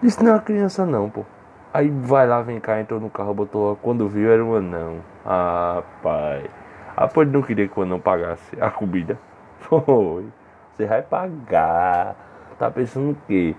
Disse, 0.03 0.23
não 0.23 0.33
é 0.33 0.35
uma 0.35 0.41
criança 0.41 0.87
não, 0.87 1.11
pô. 1.11 1.25
Aí 1.73 1.91
vai 1.91 2.27
lá, 2.27 2.41
vem 2.41 2.59
cá, 2.59 2.81
entrou 2.81 2.99
no 2.99 3.11
carro, 3.11 3.35
botou. 3.35 3.77
Quando 3.83 4.09
viu 4.09 4.31
era 4.31 4.43
um 4.43 4.55
anão. 4.55 5.01
Ah, 5.25 5.83
pai. 6.03 6.49
Ah, 6.97 7.07
pô, 7.07 7.23
não 7.25 7.43
queria 7.43 7.69
que 7.69 7.79
o 7.79 7.83
anão 7.83 8.01
pagasse 8.01 8.57
a 8.59 8.71
comida. 8.71 9.19
Foi. 9.61 10.27
Você 10.73 10.87
vai 10.87 11.03
pagar. 11.03 12.17
Tá 12.59 12.71
pensando 12.71 13.11
o 13.11 13.17
quê? 13.27 13.55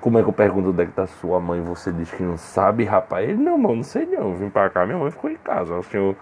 Como 0.00 0.18
é 0.18 0.22
que 0.22 0.28
eu 0.28 0.32
pergunto 0.32 0.70
onde 0.70 0.82
é 0.82 0.86
que 0.86 0.92
tá 0.92 1.06
sua 1.06 1.40
mãe? 1.40 1.60
Você 1.62 1.92
diz 1.92 2.10
que 2.10 2.22
não 2.22 2.38
sabe, 2.38 2.84
rapaz. 2.84 3.28
Ele, 3.28 3.36
não, 3.36 3.58
mano, 3.58 3.76
não 3.76 3.82
sei 3.82 4.06
não. 4.06 4.34
Vim 4.34 4.48
pra 4.48 4.70
cá, 4.70 4.86
minha 4.86 4.96
mãe 4.96 5.10
ficou 5.10 5.28
em 5.30 5.36
casa. 5.36 5.74
O 5.74 5.82
senhor. 5.82 6.16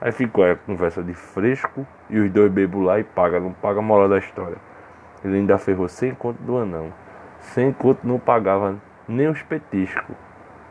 Aí 0.00 0.12
ficou 0.12 0.44
a 0.44 0.56
conversa 0.56 1.02
de 1.02 1.12
fresco 1.12 1.86
e 2.08 2.18
os 2.18 2.30
dois 2.30 2.50
bebos 2.50 2.82
lá 2.82 2.98
e 2.98 3.04
paga, 3.04 3.38
não 3.38 3.52
paga 3.52 3.80
a 3.80 3.82
moral 3.82 4.08
da 4.08 4.18
história. 4.18 4.56
Ele 5.22 5.36
ainda 5.36 5.58
ferrou 5.58 5.88
sem 5.88 6.14
conto 6.14 6.42
do 6.42 6.56
anão. 6.56 6.90
Sem 7.40 7.70
conto 7.70 8.06
não 8.06 8.18
pagava 8.18 8.76
nem 9.06 9.28
os 9.28 9.42
petiscos. 9.42 10.16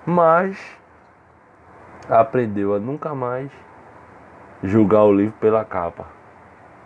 Mas 0.04 0.60
aprendeu 2.10 2.74
a 2.74 2.80
nunca 2.80 3.14
mais 3.14 3.52
julgar 4.64 5.04
o 5.04 5.14
livro 5.14 5.36
pela 5.40 5.64
capa. 5.64 6.08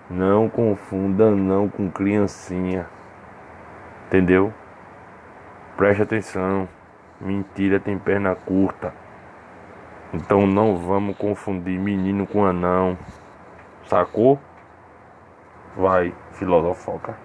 Não 0.10 0.50
confunda 0.50 1.32
não 1.32 1.70
com 1.70 1.90
criancinha. 1.90 2.88
Entendeu? 4.08 4.54
Preste 5.78 6.02
atenção. 6.02 6.68
Mentira 7.22 7.80
tem 7.80 7.98
perna 7.98 8.36
curta. 8.36 8.94
Então 10.14 10.46
não 10.46 10.78
vamos 10.78 11.18
confundir 11.18 11.80
menino 11.80 12.28
com 12.28 12.46
anão. 12.46 12.96
Sacou? 13.88 14.40
Vai, 15.76 16.14
filosofoca. 16.34 17.18